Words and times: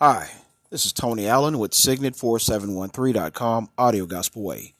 Hi, 0.00 0.30
this 0.70 0.86
is 0.86 0.92
Tony 0.92 1.26
Allen 1.26 1.58
with 1.58 1.72
Signet4713.com 1.72 3.70
Audio 3.76 4.06
Gospel 4.06 4.44
Way. 4.44 4.74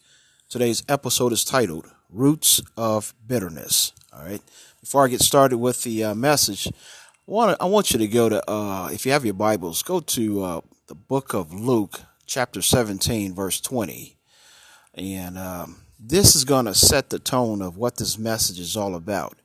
Today's 0.48 0.84
episode 0.88 1.32
is 1.32 1.44
titled 1.44 1.90
Roots 2.08 2.62
of 2.76 3.12
Bitterness. 3.26 3.92
All 4.12 4.22
right. 4.22 4.40
Before 4.80 5.04
I 5.04 5.08
get 5.08 5.20
started 5.20 5.58
with 5.58 5.82
the 5.82 6.04
uh, 6.04 6.14
message, 6.14 6.68
I 6.68 6.70
want, 7.26 7.56
I 7.60 7.64
want 7.64 7.90
you 7.90 7.98
to 7.98 8.06
go 8.06 8.28
to, 8.28 8.48
uh, 8.48 8.90
if 8.92 9.04
you 9.04 9.10
have 9.10 9.24
your 9.24 9.34
Bibles, 9.34 9.82
go 9.82 9.98
to 9.98 10.44
uh, 10.44 10.60
the 10.86 10.94
book 10.94 11.34
of 11.34 11.52
Luke, 11.52 12.00
chapter 12.26 12.62
17, 12.62 13.34
verse 13.34 13.60
20. 13.60 14.16
And 14.94 15.36
um, 15.36 15.80
this 15.98 16.36
is 16.36 16.44
going 16.44 16.66
to 16.66 16.74
set 16.76 17.10
the 17.10 17.18
tone 17.18 17.60
of 17.60 17.76
what 17.76 17.96
this 17.96 18.18
message 18.18 18.60
is 18.60 18.76
all 18.76 18.94
about. 18.94 19.36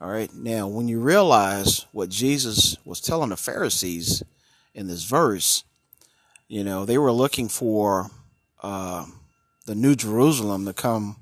All 0.00 0.08
right. 0.10 0.32
Now, 0.32 0.66
when 0.66 0.88
you 0.88 0.98
realize 0.98 1.84
what 1.92 2.08
Jesus 2.08 2.78
was 2.86 3.02
telling 3.02 3.28
the 3.28 3.36
Pharisees, 3.36 4.22
in 4.74 4.86
this 4.86 5.04
verse, 5.04 5.64
you 6.48 6.64
know, 6.64 6.84
they 6.84 6.98
were 6.98 7.12
looking 7.12 7.48
for 7.48 8.10
uh, 8.62 9.06
the 9.66 9.74
New 9.74 9.94
Jerusalem 9.94 10.64
to 10.66 10.72
come 10.72 11.16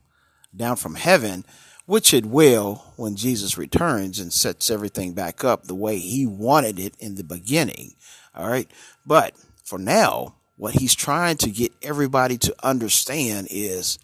down 0.57 0.77
from 0.77 0.95
heaven, 0.95 1.45
which 1.87 2.13
it 2.13 2.27
will 2.27 2.93
when 2.97 3.17
Jesus 3.17 3.59
returns 3.59 4.19
and 4.19 4.33
sets 4.33 4.71
everything 4.71 5.13
back 5.13 5.45
up 5.45 5.65
the 5.65 5.75
way 5.75 5.99
he 5.99 6.27
wanted 6.27 6.79
it 6.79 6.95
in 6.99 7.15
the 7.15 7.25
beginning. 7.25 7.95
All 8.35 8.49
right. 8.49 8.71
But 9.07 9.35
for 9.65 9.79
now, 9.79 10.35
what 10.57 10.75
he's 10.75 10.95
trying 10.95 11.37
to 11.39 11.51
get 11.51 11.73
everybody 11.83 12.37
to 12.39 12.55
understand 12.63 13.49
is 13.51 13.99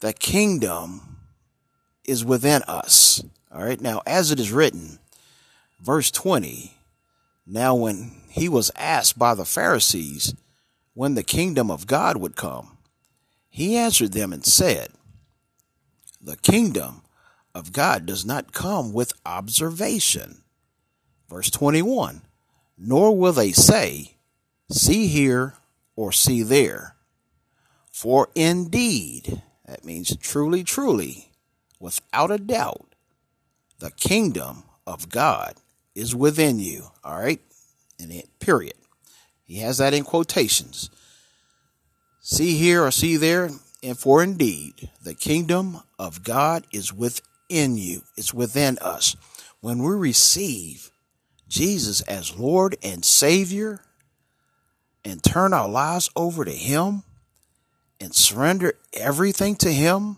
the 0.00 0.12
kingdom 0.12 1.18
is 2.04 2.24
within 2.24 2.62
us. 2.62 3.22
All 3.52 3.64
right. 3.64 3.80
Now, 3.80 4.02
as 4.06 4.30
it 4.30 4.40
is 4.40 4.52
written, 4.52 4.98
verse 5.80 6.10
20, 6.10 6.76
now 7.46 7.74
when 7.74 8.12
he 8.36 8.50
was 8.50 8.70
asked 8.76 9.18
by 9.18 9.34
the 9.34 9.46
Pharisees 9.46 10.34
when 10.92 11.14
the 11.14 11.22
kingdom 11.22 11.70
of 11.70 11.86
God 11.86 12.18
would 12.18 12.36
come, 12.36 12.76
he 13.48 13.76
answered 13.78 14.12
them 14.12 14.30
and 14.30 14.44
said, 14.44 14.90
The 16.20 16.36
kingdom 16.36 17.00
of 17.54 17.72
God 17.72 18.04
does 18.04 18.26
not 18.26 18.52
come 18.52 18.92
with 18.92 19.14
observation. 19.24 20.42
Verse 21.30 21.50
21 21.50 22.20
Nor 22.76 23.16
will 23.16 23.32
they 23.32 23.52
say, 23.52 24.16
See 24.70 25.06
here 25.06 25.54
or 25.94 26.12
see 26.12 26.42
there. 26.42 26.94
For 27.90 28.28
indeed, 28.34 29.40
that 29.64 29.82
means 29.82 30.14
truly, 30.18 30.62
truly, 30.62 31.32
without 31.80 32.30
a 32.30 32.36
doubt, 32.36 32.94
the 33.78 33.92
kingdom 33.92 34.64
of 34.86 35.08
God 35.08 35.54
is 35.94 36.14
within 36.14 36.58
you. 36.58 36.90
All 37.02 37.18
right 37.18 37.40
in 37.98 38.10
it, 38.10 38.28
period. 38.40 38.74
He 39.44 39.60
has 39.60 39.78
that 39.78 39.94
in 39.94 40.04
quotations. 40.04 40.90
See 42.20 42.56
here 42.56 42.84
or 42.84 42.90
see 42.90 43.16
there, 43.16 43.50
and 43.82 43.98
for 43.98 44.22
indeed, 44.22 44.90
the 45.02 45.14
kingdom 45.14 45.80
of 45.98 46.24
God 46.24 46.66
is 46.72 46.92
within 46.92 47.76
you, 47.76 48.02
it's 48.16 48.34
within 48.34 48.78
us. 48.78 49.16
When 49.60 49.82
we 49.82 49.94
receive 49.94 50.90
Jesus 51.48 52.00
as 52.02 52.36
Lord 52.36 52.76
and 52.82 53.04
Savior 53.04 53.80
and 55.04 55.22
turn 55.22 55.52
our 55.52 55.68
lives 55.68 56.10
over 56.16 56.44
to 56.44 56.50
Him 56.50 57.04
and 58.00 58.14
surrender 58.14 58.74
everything 58.92 59.54
to 59.56 59.72
Him 59.72 60.16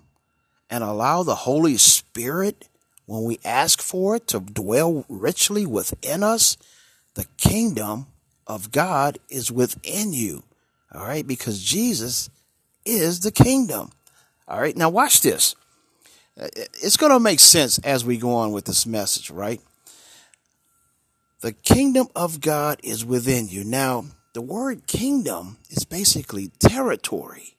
and 0.71 0.83
allow 0.83 1.23
the 1.23 1.35
Holy 1.35 1.77
Spirit, 1.77 2.69
when 3.05 3.25
we 3.25 3.39
ask 3.45 3.81
for 3.83 4.17
it, 4.17 4.27
to 4.29 4.41
dwell 4.41 5.05
richly 5.09 5.67
within 5.67 6.23
us 6.23 6.57
the 7.19 7.27
kingdom 7.37 8.07
of 8.47 8.71
God 8.71 9.19
is 9.29 9.51
within 9.51 10.13
you. 10.13 10.45
All 10.95 11.05
right. 11.05 11.27
Because 11.27 11.61
Jesus 11.61 12.31
is 12.85 13.21
the 13.21 13.33
kingdom. 13.33 13.91
All 14.47 14.61
right. 14.61 14.77
Now 14.77 14.89
watch 14.89 15.21
this. 15.21 15.57
Uh, 16.41 16.47
it's 16.55 16.97
going 16.97 17.11
to 17.11 17.19
make 17.19 17.41
sense 17.41 17.81
as 17.81 18.05
we 18.05 18.19
go 18.19 18.33
on 18.35 18.53
with 18.53 18.67
this 18.67 18.87
message, 18.87 19.31
right? 19.31 19.61
The 21.41 21.53
kingdom 21.53 22.07
of 22.15 22.41
God 22.41 22.79
is 22.85 23.05
within 23.05 23.49
you. 23.49 23.65
Now, 23.65 24.05
the 24.33 24.41
word 24.41 24.87
kingdom 24.87 25.57
is 25.71 25.85
basically 25.85 26.53
territory. 26.61 27.57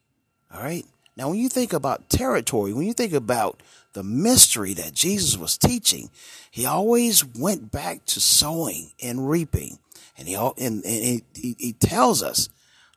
All 0.53 0.64
right. 0.64 0.86
Now, 1.19 1.28
when 1.28 1.40
you 1.40 1.50
think 1.50 1.74
about 1.74 2.09
territory, 2.09 2.72
when 2.72 2.88
you 2.88 2.94
think 2.94 3.12
about 3.12 3.62
the 3.91 4.03
mystery 4.03 4.74
that 4.75 4.94
Jesus 4.94 5.38
was 5.38 5.57
teaching, 5.57 6.09
he 6.50 6.66
always 6.66 7.25
went 7.25 7.74
back 7.74 8.06
to 8.06 8.22
sowing 8.22 8.91
and 9.03 9.30
reaping. 9.30 9.80
And 10.18 10.30
he, 10.30 10.35
and, 10.35 10.56
and 10.85 11.22
he, 11.35 11.57
he 11.59 11.74
tells 11.74 12.24
us 12.24 12.47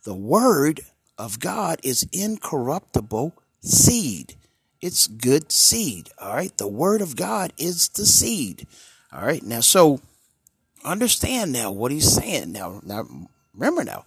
the 0.04 0.14
word 0.14 0.82
of 1.18 1.40
God 1.40 1.80
is 1.82 2.06
incorruptible 2.12 3.34
seed. 3.60 4.36
It's 4.80 5.08
good 5.08 5.50
seed. 5.50 6.10
All 6.16 6.32
right. 6.32 6.56
The 6.56 6.68
word 6.68 7.02
of 7.02 7.16
God 7.16 7.52
is 7.58 7.88
the 7.88 8.06
seed. 8.06 8.68
All 9.12 9.26
right. 9.26 9.42
Now, 9.42 9.60
so 9.60 10.00
understand 10.84 11.50
now 11.50 11.72
what 11.72 11.90
he's 11.90 12.12
saying. 12.12 12.52
Now, 12.52 12.82
now 12.84 13.04
remember 13.52 13.82
now, 13.82 14.04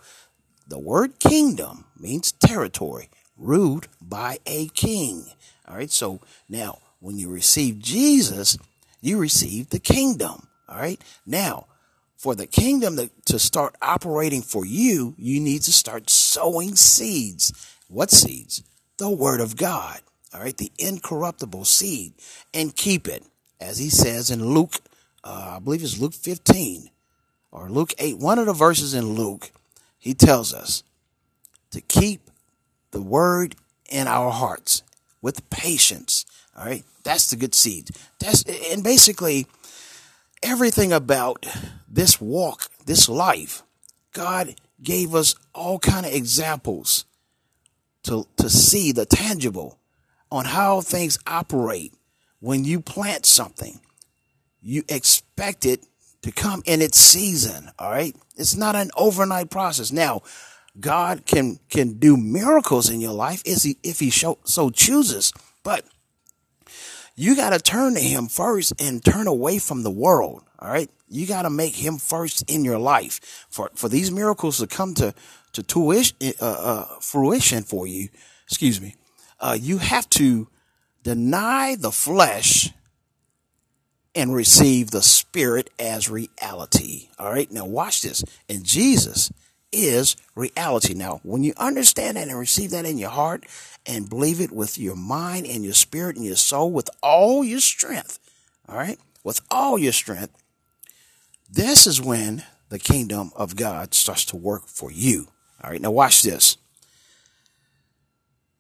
the 0.66 0.80
word 0.80 1.20
kingdom 1.20 1.84
means 2.00 2.32
territory 2.32 3.10
ruled 3.38 3.88
by 4.02 4.40
a 4.46 4.68
king. 4.70 5.26
All 5.68 5.76
right. 5.76 5.92
So 5.92 6.20
now 6.50 6.80
when 7.00 7.18
you 7.18 7.30
receive 7.30 7.80
Jesus, 7.80 8.58
you 9.02 9.18
receive 9.18 9.70
the 9.70 9.80
kingdom. 9.80 10.48
All 10.68 10.78
right. 10.78 11.02
Now, 11.26 11.68
for 12.18 12.34
the 12.34 12.48
kingdom 12.48 12.98
to, 12.98 13.10
to 13.26 13.38
start 13.40 13.76
operating 13.82 14.42
for 14.42 14.66
you, 14.66 15.14
you 15.18 15.40
need 15.40 15.62
to 15.64 15.72
start 15.72 16.10
sowing 16.10 16.76
seeds. 16.76 17.54
What 17.88 18.10
seeds? 18.12 18.64
The 18.98 19.10
word 19.10 19.42
of 19.42 19.58
God. 19.58 20.00
All 20.34 20.42
right. 20.42 20.58
The 20.58 20.72
incorruptible 20.80 21.66
seed 21.66 22.14
and 22.54 22.76
keep 22.76 23.08
it. 23.08 23.24
As 23.60 23.78
he 23.78 23.90
says 23.90 24.32
in 24.32 24.46
Luke, 24.54 24.76
uh, 25.24 25.54
I 25.56 25.60
believe 25.60 25.82
it's 25.82 26.00
Luke 26.00 26.14
15 26.14 26.90
or 27.56 27.70
Luke 27.70 27.94
8, 27.98 28.18
one 28.18 28.38
of 28.38 28.48
the 28.48 28.54
verses 28.54 28.94
in 28.94 29.14
Luke, 29.14 29.50
he 29.98 30.14
tells 30.14 30.54
us 30.54 30.84
to 31.72 31.80
keep 31.80 32.25
the 32.96 33.02
word 33.02 33.56
in 33.90 34.08
our 34.08 34.32
hearts 34.32 34.82
with 35.22 35.50
patience. 35.50 36.26
All 36.58 36.66
right. 36.66 36.86
That's 37.04 37.30
the 37.30 37.36
good 37.36 37.54
seed. 37.54 37.90
That's, 38.20 38.44
and 38.72 38.84
basically 38.84 39.48
everything 40.42 40.94
about 40.94 41.46
this 41.90 42.22
walk, 42.22 42.70
this 42.86 43.10
life, 43.10 43.64
God 44.14 44.56
gave 44.82 45.14
us 45.14 45.36
all 45.54 45.78
kind 45.78 46.06
of 46.06 46.14
examples 46.14 47.04
to, 48.04 48.28
to 48.38 48.50
see 48.50 48.94
the 48.94 49.06
tangible 49.06 49.78
on 50.32 50.46
how 50.46 50.80
things 50.80 51.20
operate. 51.28 51.94
When 52.40 52.64
you 52.64 52.80
plant 52.80 53.26
something, 53.26 53.82
you 54.62 54.84
expect 54.88 55.66
it 55.66 55.86
to 56.22 56.32
come 56.32 56.64
in 56.66 56.82
its 56.82 56.98
season. 56.98 57.72
All 57.78 57.92
right. 57.92 58.16
It's 58.38 58.56
not 58.56 58.76
an 58.76 58.90
overnight 58.96 59.50
process. 59.50 59.92
Now, 59.92 60.22
God 60.80 61.26
can 61.26 61.60
can 61.70 61.94
do 61.94 62.18
miracles 62.18 62.90
in 62.90 63.02
your 63.02 63.14
life 63.14 63.42
if 63.46 63.64
he 63.64 63.78
if 63.84 64.00
he 64.00 64.10
so 64.10 64.70
chooses. 64.72 65.32
But 65.64 65.86
you 67.16 67.36
got 67.36 67.52
to 67.52 67.60
turn 67.60 67.96
to 67.96 68.02
him 68.02 68.28
first 68.28 68.74
and 68.80 69.04
turn 69.04 69.28
away 69.28 69.58
from 69.58 69.84
the 69.84 69.92
world. 69.92 70.44
All 70.60 70.70
right. 70.70 70.90
You 71.08 71.26
got 71.26 71.44
to 71.44 71.50
make 71.50 71.76
him 71.76 71.98
first 71.98 72.50
in 72.52 72.66
your 72.66 72.78
life 72.78 73.46
for, 73.50 73.72
for 73.76 73.88
these 73.88 74.12
miracles 74.12 74.58
to 74.58 74.68
come 74.68 74.94
to, 74.96 75.14
to 75.54 75.64
tuition, 75.64 76.18
uh, 76.42 76.46
uh, 76.46 76.86
fruition 77.00 77.64
for 77.64 77.88
you. 77.88 78.10
Excuse 78.48 78.82
me. 78.82 78.96
Uh, 79.40 79.58
you 79.60 79.78
have 79.78 80.10
to 80.12 80.50
deny 81.04 81.76
the 81.76 81.92
flesh 81.92 82.72
and 84.14 84.34
receive 84.34 84.92
the 84.92 85.02
spirit 85.02 85.70
as 85.80 86.10
reality. 86.10 87.10
All 87.18 87.30
right. 87.32 87.50
Now 87.50 87.66
watch 87.66 88.02
this. 88.02 88.24
And 88.50 88.64
Jesus, 88.66 89.32
is 89.76 90.16
reality. 90.36 90.94
Now, 90.94 91.20
when 91.24 91.44
you 91.44 91.54
understand 91.58 92.18
that 92.18 92.28
and 92.28 92.40
receive 92.40 92.72
that 92.72 92.86
in 92.86 92.98
your 92.98 93.10
heart 93.10 93.46
and 93.86 94.10
believe 94.10 94.42
it 94.42 94.52
with 94.52 94.78
your 94.78 94.96
mind 94.96 95.46
and 95.46 95.64
your 95.64 95.74
spirit 95.74 96.16
and 96.16 96.26
your 96.26 96.36
soul 96.36 96.72
with 96.72 96.90
all 97.04 97.44
your 97.44 97.60
strength, 97.60 98.20
all 98.68 98.78
right, 98.78 99.00
with 99.24 99.42
all 99.52 99.78
your 99.78 99.92
strength, 99.92 100.34
this 101.52 101.86
is 101.86 102.02
when 102.02 102.44
the 102.70 102.80
kingdom 102.80 103.32
of 103.36 103.56
God 103.56 103.94
starts 103.94 104.26
to 104.26 104.38
work 104.38 104.68
for 104.68 104.92
you. 104.92 105.28
All 105.64 105.72
right, 105.72 105.82
now 105.82 105.92
watch 105.92 106.24
this. 106.24 106.58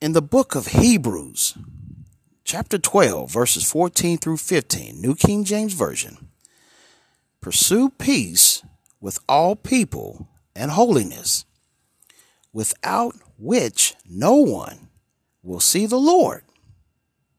In 0.01 0.13
the 0.13 0.21
book 0.21 0.55
of 0.55 0.67
Hebrews, 0.67 1.57
chapter 2.43 2.77
12, 2.77 3.31
verses 3.31 3.69
14 3.69 4.17
through 4.17 4.37
15, 4.37 5.01
New 5.01 5.15
King 5.15 5.43
James 5.43 5.73
Version, 5.73 6.29
pursue 7.41 7.89
peace 7.89 8.63
with 9.01 9.19
all 9.27 9.55
people 9.55 10.27
and 10.55 10.71
holiness, 10.71 11.45
without 12.53 13.15
which 13.37 13.95
no 14.09 14.35
one 14.35 14.89
will 15.43 15.59
see 15.59 15.85
the 15.85 15.99
Lord. 15.99 16.43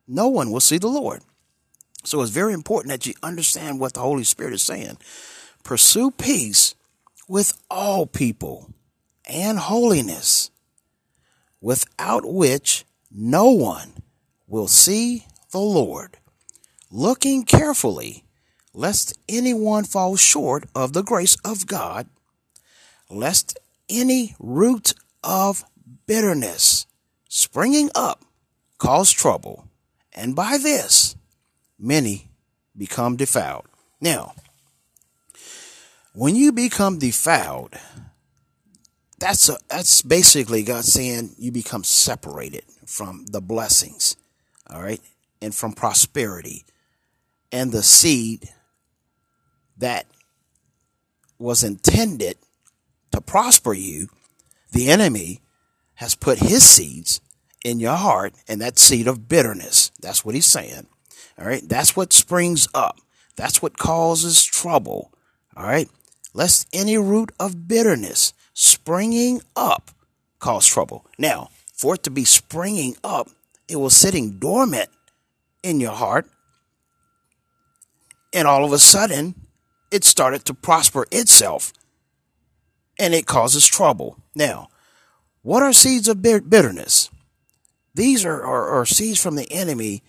No 0.06 0.28
one 0.28 0.50
will 0.50 0.60
see 0.60 0.78
the 0.78 0.88
Lord. 0.88 1.22
So 2.04 2.22
it's 2.22 2.30
very 2.30 2.52
important 2.52 2.90
that 2.90 3.06
you 3.06 3.14
understand 3.22 3.80
what 3.80 3.94
the 3.94 4.00
Holy 4.00 4.24
Spirit 4.24 4.52
is 4.52 4.62
saying. 4.62 4.98
Pursue 5.64 6.12
peace 6.12 6.74
with 7.28 7.60
all 7.68 8.06
people 8.06 8.72
and 9.28 9.58
holiness, 9.58 10.50
without 11.60 12.24
which 12.24 12.84
no 13.10 13.50
one 13.50 13.94
will 14.46 14.68
see 14.68 15.26
the 15.50 15.58
Lord, 15.58 16.18
looking 16.90 17.44
carefully 17.44 18.22
lest 18.76 19.14
anyone 19.28 19.84
fall 19.84 20.16
short 20.16 20.64
of 20.74 20.92
the 20.92 21.02
grace 21.02 21.36
of 21.44 21.66
God, 21.66 22.06
lest 23.10 23.58
any 23.88 24.34
root 24.38 24.94
of 25.22 25.64
bitterness 26.06 26.86
springing 27.28 27.90
up 27.94 28.24
cause 28.78 29.10
trouble, 29.10 29.66
and 30.12 30.34
by 30.34 30.58
this 30.58 31.16
many 31.78 32.28
become 32.76 33.16
defiled. 33.16 33.66
Now, 34.00 34.34
when 36.12 36.34
you 36.34 36.52
become 36.52 36.98
defiled, 36.98 37.74
that's 39.18 39.48
a, 39.48 39.58
that's 39.68 40.02
basically 40.02 40.62
God 40.62 40.84
saying 40.84 41.30
you 41.38 41.50
become 41.52 41.84
separated 41.84 42.64
from 42.86 43.26
the 43.26 43.40
blessings, 43.40 44.16
all 44.68 44.82
right, 44.82 45.00
and 45.40 45.54
from 45.54 45.72
prosperity 45.72 46.64
and 47.52 47.72
the 47.72 47.82
seed 47.82 48.48
that 49.78 50.06
was 51.38 51.62
intended 51.62 52.36
to 53.16 53.20
prosper 53.20 53.74
you. 53.74 54.08
The 54.72 54.90
enemy 54.90 55.40
has 55.94 56.14
put 56.14 56.38
his 56.38 56.64
seeds 56.64 57.20
in 57.64 57.80
your 57.80 57.96
heart, 57.96 58.34
and 58.46 58.60
that 58.60 58.78
seed 58.78 59.08
of 59.08 59.28
bitterness. 59.28 59.90
That's 60.00 60.24
what 60.24 60.34
he's 60.34 60.46
saying. 60.46 60.86
All 61.38 61.46
right. 61.46 61.68
That's 61.68 61.96
what 61.96 62.12
springs 62.12 62.68
up. 62.74 63.00
That's 63.36 63.60
what 63.60 63.76
causes 63.76 64.44
trouble. 64.44 65.12
All 65.56 65.66
right 65.66 65.88
lest 66.36 66.68
any 66.72 66.98
root 66.98 67.32
of 67.40 67.66
bitterness 67.66 68.34
springing 68.52 69.40
up 69.56 69.90
cause 70.38 70.66
trouble. 70.66 71.06
Now, 71.18 71.48
for 71.72 71.94
it 71.94 72.02
to 72.04 72.10
be 72.10 72.24
springing 72.24 72.96
up, 73.02 73.28
it 73.66 73.76
was 73.76 73.96
sitting 73.96 74.38
dormant 74.38 74.90
in 75.62 75.80
your 75.80 75.92
heart, 75.92 76.26
and 78.32 78.46
all 78.46 78.64
of 78.64 78.72
a 78.72 78.78
sudden, 78.78 79.34
it 79.90 80.04
started 80.04 80.44
to 80.44 80.54
prosper 80.54 81.06
itself, 81.10 81.72
and 82.98 83.14
it 83.14 83.26
causes 83.26 83.66
trouble. 83.66 84.18
Now, 84.34 84.68
what 85.42 85.62
are 85.62 85.72
seeds 85.72 86.08
of 86.08 86.22
bitterness? 86.22 87.10
These 87.94 88.24
are, 88.24 88.42
are, 88.42 88.68
are 88.68 88.86
seeds 88.86 89.22
from 89.22 89.36
the 89.36 89.50
enemy 89.50 90.02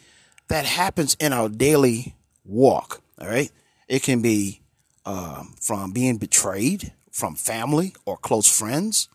that 0.47 0.65
happens 0.65 1.15
in 1.19 1.33
our 1.33 1.49
daily 1.49 2.15
walk. 2.43 3.01
All 3.19 3.27
right. 3.27 3.51
It 3.87 4.03
can 4.03 4.21
be 4.21 4.61
um, 5.05 5.55
from 5.61 5.91
being 5.91 6.17
betrayed 6.17 6.93
from 7.11 7.35
family 7.35 7.93
or 8.05 8.17
close 8.17 8.49
friends. 8.49 9.09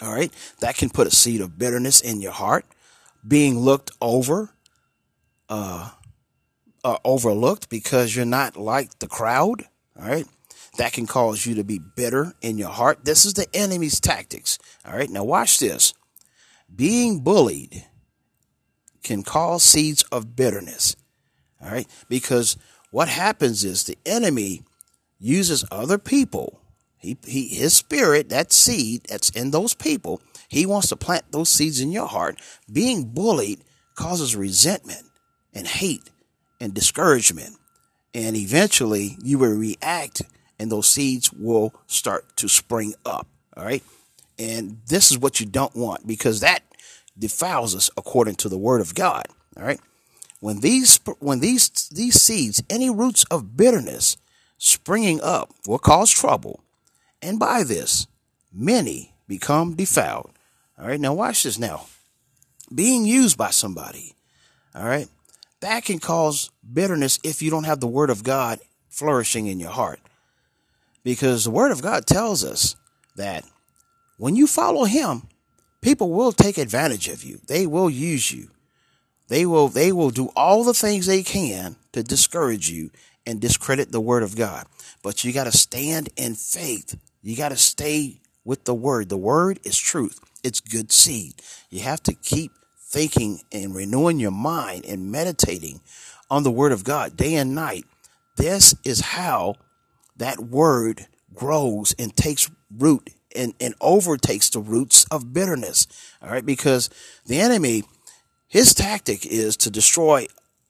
All 0.00 0.12
right. 0.12 0.32
That 0.60 0.76
can 0.76 0.90
put 0.90 1.06
a 1.06 1.10
seed 1.10 1.40
of 1.40 1.58
bitterness 1.58 2.00
in 2.00 2.20
your 2.20 2.32
heart. 2.32 2.64
Being 3.26 3.58
looked 3.58 3.90
over, 4.00 4.50
uh, 5.48 5.90
uh, 6.82 6.98
overlooked 7.04 7.68
because 7.68 8.14
you're 8.14 8.24
not 8.24 8.56
like 8.56 8.98
the 8.98 9.06
crowd. 9.06 9.64
All 9.98 10.06
right. 10.06 10.26
That 10.78 10.92
can 10.92 11.06
cause 11.06 11.46
you 11.46 11.54
to 11.56 11.64
be 11.64 11.78
bitter 11.78 12.34
in 12.40 12.58
your 12.58 12.70
heart. 12.70 13.04
This 13.04 13.24
is 13.24 13.34
the 13.34 13.46
enemy's 13.54 14.00
tactics. 14.00 14.58
All 14.84 14.96
right. 14.96 15.10
Now 15.10 15.24
watch 15.24 15.58
this. 15.58 15.94
Being 16.74 17.20
bullied 17.20 17.84
can 19.02 19.22
cause 19.22 19.62
seeds 19.62 20.02
of 20.10 20.34
bitterness. 20.34 20.96
All 21.62 21.70
right. 21.70 21.86
Because 22.08 22.56
what 22.90 23.08
happens 23.08 23.64
is 23.64 23.84
the 23.84 23.98
enemy 24.04 24.62
uses 25.18 25.64
other 25.70 25.98
people. 25.98 26.60
He, 26.98 27.18
he, 27.26 27.48
his 27.48 27.74
spirit, 27.74 28.30
that 28.30 28.52
seed 28.52 29.02
that's 29.08 29.30
in 29.30 29.50
those 29.50 29.74
people, 29.74 30.22
he 30.48 30.64
wants 30.66 30.88
to 30.88 30.96
plant 30.96 31.30
those 31.30 31.50
seeds 31.50 31.80
in 31.80 31.92
your 31.92 32.06
heart. 32.08 32.40
Being 32.72 33.04
bullied 33.04 33.62
causes 33.94 34.34
resentment 34.34 35.04
and 35.52 35.66
hate 35.66 36.10
and 36.60 36.72
discouragement. 36.72 37.56
And 38.14 38.36
eventually 38.36 39.16
you 39.22 39.38
will 39.38 39.54
react 39.54 40.22
and 40.58 40.70
those 40.70 40.88
seeds 40.88 41.32
will 41.32 41.74
start 41.86 42.36
to 42.36 42.48
spring 42.48 42.94
up. 43.04 43.26
All 43.56 43.64
right. 43.64 43.82
And 44.38 44.78
this 44.88 45.10
is 45.10 45.18
what 45.18 45.40
you 45.40 45.46
don't 45.46 45.74
want 45.76 46.06
because 46.06 46.40
that 46.40 46.62
defiles 47.18 47.74
us 47.74 47.90
according 47.96 48.36
to 48.36 48.48
the 48.48 48.58
word 48.58 48.80
of 48.80 48.94
God. 48.94 49.26
All 49.56 49.64
right. 49.64 49.80
When 50.40 50.60
these, 50.60 51.00
when 51.20 51.40
these, 51.40 51.70
these 51.90 52.20
seeds, 52.20 52.62
any 52.68 52.90
roots 52.90 53.24
of 53.30 53.56
bitterness, 53.56 54.16
springing 54.58 55.20
up 55.22 55.52
will 55.66 55.78
cause 55.78 56.10
trouble, 56.10 56.60
and 57.22 57.38
by 57.38 57.62
this, 57.62 58.06
many 58.52 59.14
become 59.26 59.74
defiled. 59.74 60.30
All 60.78 60.86
right, 60.86 61.00
now 61.00 61.14
watch 61.14 61.44
this 61.44 61.58
now. 61.58 61.86
Being 62.74 63.04
used 63.04 63.38
by 63.38 63.50
somebody, 63.50 64.14
all 64.74 64.84
right, 64.84 65.08
that 65.60 65.84
can 65.84 65.98
cause 65.98 66.50
bitterness 66.72 67.18
if 67.24 67.40
you 67.40 67.50
don't 67.50 67.64
have 67.64 67.80
the 67.80 67.86
Word 67.86 68.10
of 68.10 68.24
God 68.24 68.58
flourishing 68.88 69.46
in 69.46 69.60
your 69.60 69.70
heart. 69.70 70.00
Because 71.04 71.44
the 71.44 71.50
Word 71.50 71.70
of 71.70 71.82
God 71.82 72.06
tells 72.06 72.42
us 72.42 72.76
that 73.16 73.44
when 74.16 74.34
you 74.34 74.46
follow 74.46 74.84
Him, 74.84 75.28
people 75.80 76.10
will 76.10 76.32
take 76.32 76.58
advantage 76.58 77.08
of 77.08 77.22
you. 77.22 77.38
They 77.46 77.66
will 77.66 77.90
use 77.90 78.32
you. 78.32 78.48
They 79.28 79.46
will, 79.46 79.68
they 79.68 79.92
will 79.92 80.10
do 80.10 80.30
all 80.34 80.64
the 80.64 80.74
things 80.74 81.06
they 81.06 81.22
can 81.22 81.76
to 81.92 82.02
discourage 82.02 82.70
you 82.70 82.90
and 83.26 83.40
discredit 83.40 83.90
the 83.90 84.00
word 84.00 84.22
of 84.22 84.36
God. 84.36 84.66
But 85.02 85.24
you 85.24 85.32
got 85.32 85.44
to 85.44 85.52
stand 85.52 86.10
in 86.16 86.34
faith. 86.34 86.96
You 87.22 87.36
got 87.36 87.50
to 87.50 87.56
stay 87.56 88.20
with 88.44 88.64
the 88.64 88.74
word. 88.74 89.08
The 89.08 89.16
word 89.16 89.60
is 89.64 89.78
truth. 89.78 90.20
It's 90.42 90.60
good 90.60 90.92
seed. 90.92 91.34
You 91.70 91.80
have 91.80 92.02
to 92.04 92.12
keep 92.12 92.52
thinking 92.78 93.40
and 93.50 93.74
renewing 93.74 94.20
your 94.20 94.30
mind 94.30 94.84
and 94.84 95.10
meditating 95.10 95.80
on 96.30 96.42
the 96.42 96.50
word 96.50 96.72
of 96.72 96.84
God 96.84 97.16
day 97.16 97.34
and 97.34 97.54
night. 97.54 97.84
This 98.36 98.74
is 98.84 99.00
how 99.00 99.56
that 100.16 100.40
word 100.40 101.06
grows 101.32 101.94
and 101.98 102.16
takes 102.16 102.50
root 102.76 103.10
and, 103.34 103.54
and 103.60 103.74
overtakes 103.80 104.50
the 104.50 104.60
roots 104.60 105.04
of 105.10 105.32
bitterness. 105.32 105.86
All 106.22 106.30
right. 106.30 106.46
Because 106.46 106.88
the 107.26 107.40
enemy, 107.40 107.82
his 108.46 108.74
tactic 108.74 109.26
is 109.26 109.56
to 109.58 109.70
destroy 109.70 110.26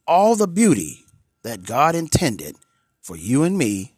all 0.07 0.37
the 0.37 0.49
beauty 0.49 1.05
that 1.43 1.65
God 1.65 1.95
intended 1.95 2.57
for 3.01 3.17
you 3.17 3.43
and 3.43 3.57
me 3.57 3.95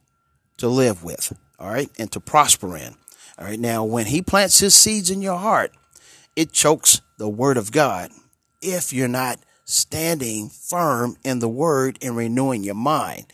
to 0.59 0.69
live 0.69 1.05
with, 1.05 1.33
all 1.59 1.71
right, 1.71 1.91
and 1.99 2.11
to 2.13 2.21
prosper 2.21 2.77
in. 2.77 2.95
All 3.39 3.47
right, 3.47 3.61
now 3.61 3.85
when 3.85 4.07
He 4.07 4.23
plants 4.23 4.61
His 4.61 4.75
seeds 4.75 5.11
in 5.11 5.23
your 5.23 5.39
heart, 5.39 5.73
it 6.35 6.53
chokes 6.53 7.01
the 7.19 7.29
Word 7.29 7.57
of 7.57 7.73
God 7.73 8.11
if 8.61 8.93
you're 8.93 9.09
not 9.09 9.39
standing 9.65 10.49
firm 10.49 11.17
in 11.25 11.39
the 11.39 11.49
Word 11.49 11.99
and 12.03 12.17
renewing 12.17 12.65
your 12.65 12.75
mind 12.75 13.27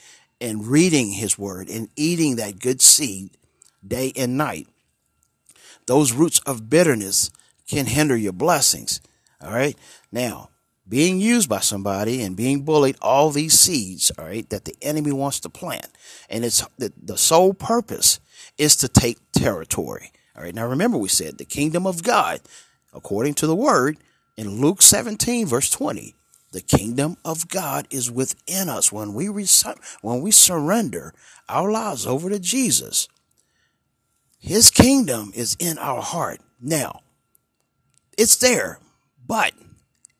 and 0.42 0.66
reading 0.66 1.12
His 1.12 1.38
Word 1.38 1.70
and 1.70 1.88
eating 1.96 2.36
that 2.36 2.58
good 2.58 2.82
seed 2.82 3.30
day 3.86 4.12
and 4.16 4.36
night. 4.36 4.66
Those 5.86 6.12
roots 6.12 6.40
of 6.40 6.68
bitterness 6.68 7.30
can 7.66 7.86
hinder 7.86 8.16
your 8.16 8.32
blessings. 8.32 9.00
All 9.40 9.52
right. 9.52 9.76
Now, 10.10 10.50
being 10.88 11.20
used 11.20 11.48
by 11.48 11.60
somebody 11.60 12.22
and 12.22 12.36
being 12.36 12.62
bullied, 12.62 12.96
all 13.00 13.30
these 13.30 13.58
seeds, 13.58 14.10
all 14.18 14.26
right, 14.26 14.48
that 14.50 14.64
the 14.64 14.76
enemy 14.82 15.12
wants 15.12 15.40
to 15.40 15.48
plant. 15.48 15.88
And 16.28 16.44
it's 16.44 16.66
the, 16.76 16.92
the 17.00 17.16
sole 17.16 17.54
purpose 17.54 18.20
is 18.58 18.76
to 18.76 18.88
take 18.88 19.18
territory. 19.32 20.12
All 20.36 20.42
right. 20.42 20.54
Now 20.54 20.66
remember, 20.66 20.98
we 20.98 21.08
said 21.08 21.38
the 21.38 21.44
kingdom 21.44 21.86
of 21.86 22.02
God, 22.02 22.40
according 22.92 23.34
to 23.34 23.46
the 23.46 23.54
word 23.56 23.96
in 24.36 24.60
Luke 24.60 24.82
17, 24.82 25.46
verse 25.46 25.70
20, 25.70 26.14
the 26.52 26.60
kingdom 26.60 27.16
of 27.24 27.48
God 27.48 27.88
is 27.90 28.10
within 28.10 28.68
us 28.68 28.92
when 28.92 29.14
we, 29.14 29.26
when 29.26 30.20
we 30.20 30.30
surrender 30.30 31.14
our 31.48 31.70
lives 31.70 32.06
over 32.06 32.30
to 32.30 32.38
Jesus. 32.38 33.08
His 34.38 34.70
kingdom 34.70 35.32
is 35.34 35.56
in 35.58 35.78
our 35.78 36.02
heart. 36.02 36.40
Now, 36.60 37.00
it's 38.16 38.36
there, 38.36 38.78
but 39.26 39.52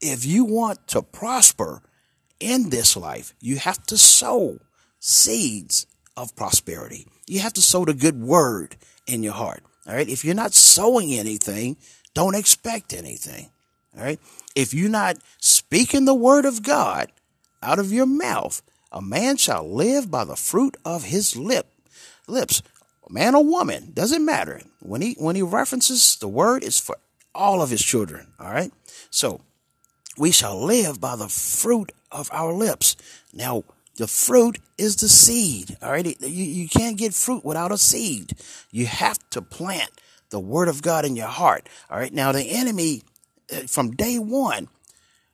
if 0.00 0.24
you 0.24 0.44
want 0.44 0.88
to 0.88 1.02
prosper 1.02 1.82
in 2.40 2.70
this 2.70 2.96
life, 2.96 3.34
you 3.40 3.56
have 3.56 3.82
to 3.86 3.96
sow 3.96 4.58
seeds 4.98 5.86
of 6.16 6.34
prosperity. 6.34 7.06
You 7.26 7.40
have 7.40 7.52
to 7.54 7.62
sow 7.62 7.84
the 7.84 7.94
good 7.94 8.20
word 8.20 8.76
in 9.06 9.22
your 9.22 9.32
heart. 9.34 9.62
All 9.86 9.94
right. 9.94 10.08
If 10.08 10.24
you're 10.24 10.34
not 10.34 10.52
sowing 10.52 11.12
anything, 11.12 11.76
don't 12.14 12.34
expect 12.34 12.92
anything. 12.92 13.50
All 13.96 14.04
right. 14.04 14.20
If 14.54 14.74
you're 14.74 14.90
not 14.90 15.16
speaking 15.38 16.04
the 16.04 16.14
word 16.14 16.44
of 16.44 16.62
God 16.62 17.10
out 17.62 17.78
of 17.78 17.92
your 17.92 18.06
mouth, 18.06 18.62
a 18.90 19.00
man 19.00 19.36
shall 19.36 19.68
live 19.68 20.10
by 20.10 20.24
the 20.24 20.36
fruit 20.36 20.76
of 20.84 21.04
his 21.04 21.36
lip 21.36 21.66
lips. 22.26 22.62
Man 23.08 23.34
or 23.34 23.44
woman, 23.44 23.90
doesn't 23.92 24.24
matter. 24.24 24.62
When 24.80 25.02
he 25.02 25.16
when 25.18 25.36
he 25.36 25.42
references 25.42 26.16
the 26.16 26.28
word 26.28 26.64
is 26.64 26.78
for 26.80 26.96
all 27.34 27.60
of 27.60 27.68
his 27.68 27.82
children. 27.82 28.28
All 28.40 28.50
right. 28.50 28.72
So 29.10 29.40
we 30.16 30.30
shall 30.30 30.62
live 30.64 31.00
by 31.00 31.16
the 31.16 31.28
fruit 31.28 31.92
of 32.10 32.30
our 32.32 32.52
lips. 32.52 32.96
Now, 33.32 33.64
The 33.96 34.06
fruit 34.08 34.58
is 34.78 34.96
the 34.96 35.08
seed. 35.08 35.76
All 35.82 35.90
right. 35.90 36.06
You, 36.20 36.44
you 36.44 36.68
can't 36.68 36.96
get 36.96 37.12
fruit 37.14 37.44
without 37.44 37.72
a 37.72 37.78
seed. 37.78 38.32
You 38.70 38.86
have 38.86 39.18
to 39.30 39.42
plant 39.42 39.90
the 40.30 40.40
word 40.40 40.68
of 40.68 40.80
God 40.80 41.04
in 41.04 41.14
your 41.14 41.28
heart. 41.28 41.68
All 41.90 41.98
right. 41.98 42.12
Now, 42.12 42.32
the 42.32 42.44
enemy, 42.44 43.02
from 43.66 43.92
day 43.92 44.18
one, 44.18 44.68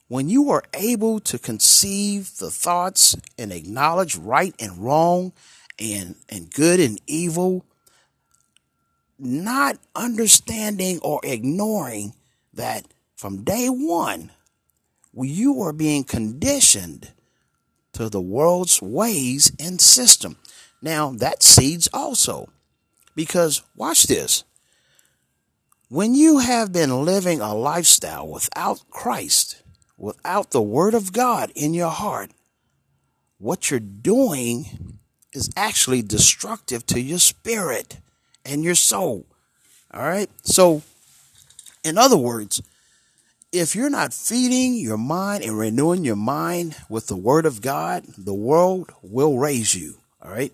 when 0.09 0.29
you 0.29 0.51
are 0.51 0.65
able 0.75 1.21
to 1.21 1.39
conceive 1.39 2.37
the 2.39 2.51
thoughts 2.51 3.17
and 3.39 3.53
acknowledge 3.53 4.17
right 4.17 4.55
and 4.59 4.79
wrong 4.79 5.33
and, 5.79 6.17
and 6.29 6.53
good 6.53 6.81
and 6.81 7.01
evil, 7.07 7.65
not 9.19 9.79
understanding 9.95 10.99
or 11.03 11.21
ignoring 11.23 12.15
that 12.55 12.87
from 13.17 13.45
day 13.45 13.69
one, 13.69 14.31
you 15.15 15.61
are 15.61 15.73
being 15.73 16.05
conditioned 16.05 17.13
to 17.93 18.09
the 18.09 18.21
world's 18.21 18.81
ways 18.81 19.53
and 19.59 19.81
system. 19.81 20.37
Now, 20.81 21.11
that 21.13 21.43
seeds 21.43 21.89
also. 21.93 22.49
Because, 23.17 23.63
watch 23.75 24.05
this. 24.05 24.45
When 25.91 26.15
you 26.15 26.39
have 26.41 26.71
been 26.71 27.07
living 27.07 27.41
a 27.41 27.55
lifestyle 27.55 28.29
without 28.29 28.83
Christ, 28.91 29.63
without 29.97 30.51
the 30.51 30.61
Word 30.61 30.93
of 30.93 31.15
God 31.15 31.51
in 31.55 31.73
your 31.73 31.89
heart, 31.89 32.31
what 33.39 33.71
you're 33.71 33.81
doing 33.81 34.99
is 35.33 35.49
actually 35.57 36.03
destructive 36.03 36.85
to 36.87 37.01
your 37.01 37.19
spirit 37.19 38.01
and 38.45 38.63
your 38.63 38.75
soul. 38.75 39.25
All 39.91 40.03
right? 40.03 40.29
So, 40.43 40.83
in 41.83 41.97
other 41.97 42.19
words, 42.19 42.61
if 43.51 43.75
you're 43.75 43.89
not 43.89 44.13
feeding 44.13 44.75
your 44.75 44.99
mind 44.99 45.43
and 45.43 45.59
renewing 45.59 46.05
your 46.05 46.17
mind 46.17 46.77
with 46.91 47.07
the 47.07 47.17
word 47.17 47.47
of 47.47 47.63
God, 47.63 48.05
the 48.19 48.35
world 48.35 48.93
will 49.01 49.39
raise 49.39 49.75
you. 49.75 50.01
All 50.21 50.31
right. 50.31 50.53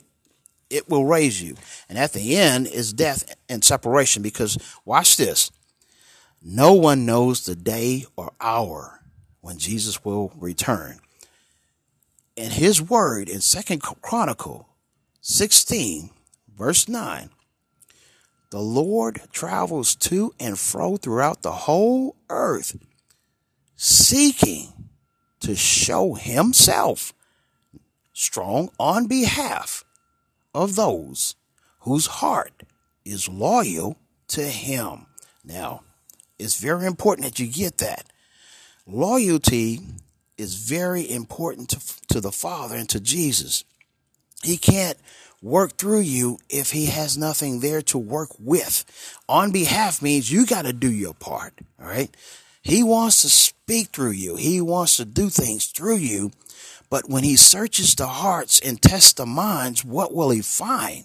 It 0.74 0.88
will 0.88 1.06
raise 1.06 1.40
you. 1.40 1.54
And 1.88 1.96
at 1.96 2.14
the 2.14 2.36
end 2.36 2.66
is 2.66 2.92
death 2.92 3.36
and 3.48 3.62
separation 3.62 4.24
because 4.24 4.58
watch 4.84 5.16
this. 5.16 5.52
No 6.42 6.72
one 6.72 7.06
knows 7.06 7.46
the 7.46 7.54
day 7.54 8.06
or 8.16 8.32
hour 8.40 9.00
when 9.40 9.56
Jesus 9.56 10.04
will 10.04 10.32
return. 10.36 10.98
And 12.36 12.52
his 12.52 12.82
word 12.82 13.28
in 13.28 13.40
Second 13.40 13.82
Chronicle 13.82 14.68
16, 15.20 16.10
verse 16.52 16.88
9, 16.88 17.30
the 18.50 18.58
Lord 18.58 19.20
travels 19.30 19.94
to 19.96 20.34
and 20.40 20.58
fro 20.58 20.96
throughout 20.96 21.42
the 21.42 21.52
whole 21.52 22.16
earth, 22.28 22.76
seeking 23.76 24.72
to 25.38 25.54
show 25.54 26.14
himself 26.14 27.12
strong 28.12 28.70
on 28.80 29.06
behalf 29.06 29.83
of 30.54 30.76
those 30.76 31.34
whose 31.80 32.06
heart 32.06 32.62
is 33.04 33.28
loyal 33.28 33.98
to 34.28 34.42
him. 34.42 35.06
Now, 35.44 35.82
it's 36.38 36.60
very 36.60 36.86
important 36.86 37.26
that 37.26 37.38
you 37.38 37.46
get 37.46 37.78
that. 37.78 38.06
Loyalty 38.86 39.80
is 40.36 40.56
very 40.56 41.08
important 41.08 41.70
to, 41.70 41.80
to 42.08 42.20
the 42.20 42.32
Father 42.32 42.76
and 42.76 42.88
to 42.88 43.00
Jesus. 43.00 43.64
He 44.42 44.56
can't 44.56 44.98
work 45.42 45.76
through 45.76 46.00
you 46.00 46.38
if 46.48 46.70
he 46.70 46.86
has 46.86 47.18
nothing 47.18 47.60
there 47.60 47.82
to 47.82 47.98
work 47.98 48.30
with. 48.38 48.84
On 49.28 49.52
behalf 49.52 50.02
means 50.02 50.32
you 50.32 50.46
got 50.46 50.64
to 50.64 50.72
do 50.72 50.90
your 50.90 51.14
part. 51.14 51.54
All 51.80 51.86
right. 51.86 52.14
He 52.62 52.82
wants 52.82 53.22
to 53.22 53.28
speak 53.28 53.88
through 53.88 54.12
you. 54.12 54.36
He 54.36 54.60
wants 54.60 54.96
to 54.96 55.04
do 55.04 55.28
things 55.28 55.66
through 55.66 55.96
you. 55.96 56.32
But 56.90 57.08
when 57.08 57.24
he 57.24 57.36
searches 57.36 57.94
the 57.94 58.06
hearts 58.06 58.60
and 58.60 58.80
tests 58.80 59.12
the 59.12 59.26
minds, 59.26 59.84
what 59.84 60.14
will 60.14 60.30
he 60.30 60.42
find? 60.42 61.04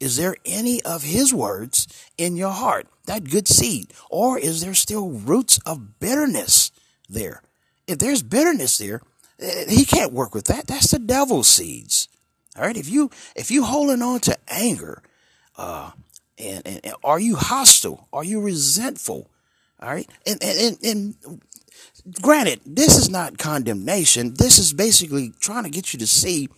Is 0.00 0.16
there 0.16 0.36
any 0.44 0.82
of 0.82 1.04
his 1.04 1.32
words 1.32 1.86
in 2.18 2.36
your 2.36 2.50
heart, 2.50 2.88
that 3.06 3.30
good 3.30 3.46
seed? 3.46 3.92
Or 4.10 4.38
is 4.38 4.60
there 4.60 4.74
still 4.74 5.10
roots 5.10 5.60
of 5.64 6.00
bitterness 6.00 6.72
there? 7.08 7.42
If 7.86 7.98
there's 7.98 8.22
bitterness 8.22 8.78
there, 8.78 9.02
eh, 9.38 9.66
he 9.68 9.84
can't 9.84 10.12
work 10.12 10.34
with 10.34 10.46
that. 10.46 10.66
That's 10.66 10.90
the 10.90 10.98
devil's 10.98 11.46
seeds. 11.46 12.08
All 12.56 12.64
right. 12.64 12.76
If 12.76 12.88
you, 12.88 13.10
if 13.36 13.50
you 13.50 13.62
holding 13.64 14.02
on 14.02 14.20
to 14.20 14.36
anger, 14.48 15.02
uh, 15.56 15.92
and, 16.36 16.66
and, 16.66 16.80
and 16.82 16.94
are 17.04 17.20
you 17.20 17.36
hostile? 17.36 18.08
Are 18.12 18.24
you 18.24 18.40
resentful? 18.40 19.30
All 19.80 19.88
right. 19.88 20.08
And, 20.26 20.42
and, 20.42 20.58
and, 20.58 21.14
and 21.24 21.42
granted, 22.20 22.60
this 22.66 22.96
is 22.96 23.08
not 23.08 23.38
condemnation. 23.38 24.34
This 24.34 24.58
is 24.58 24.72
basically 24.72 25.32
trying 25.40 25.64
to 25.64 25.70
get 25.70 25.92
you 25.92 25.98
to 26.00 26.06
see 26.06 26.48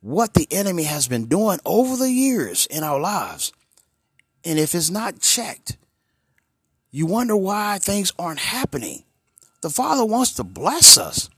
what 0.00 0.34
the 0.34 0.48
enemy 0.50 0.84
has 0.84 1.08
been 1.08 1.26
doing 1.26 1.58
over 1.64 1.96
the 1.96 2.10
years 2.10 2.66
in 2.66 2.84
our 2.84 3.00
lives. 3.00 3.52
And 4.44 4.58
if 4.58 4.74
it's 4.74 4.90
not 4.90 5.20
checked, 5.20 5.76
you 6.90 7.06
wonder 7.06 7.36
why 7.36 7.78
things 7.78 8.12
aren't 8.18 8.40
happening. 8.40 9.04
The 9.62 9.70
Father 9.70 10.04
wants 10.04 10.34
to 10.34 10.44
bless 10.44 10.98
us. 10.98 11.30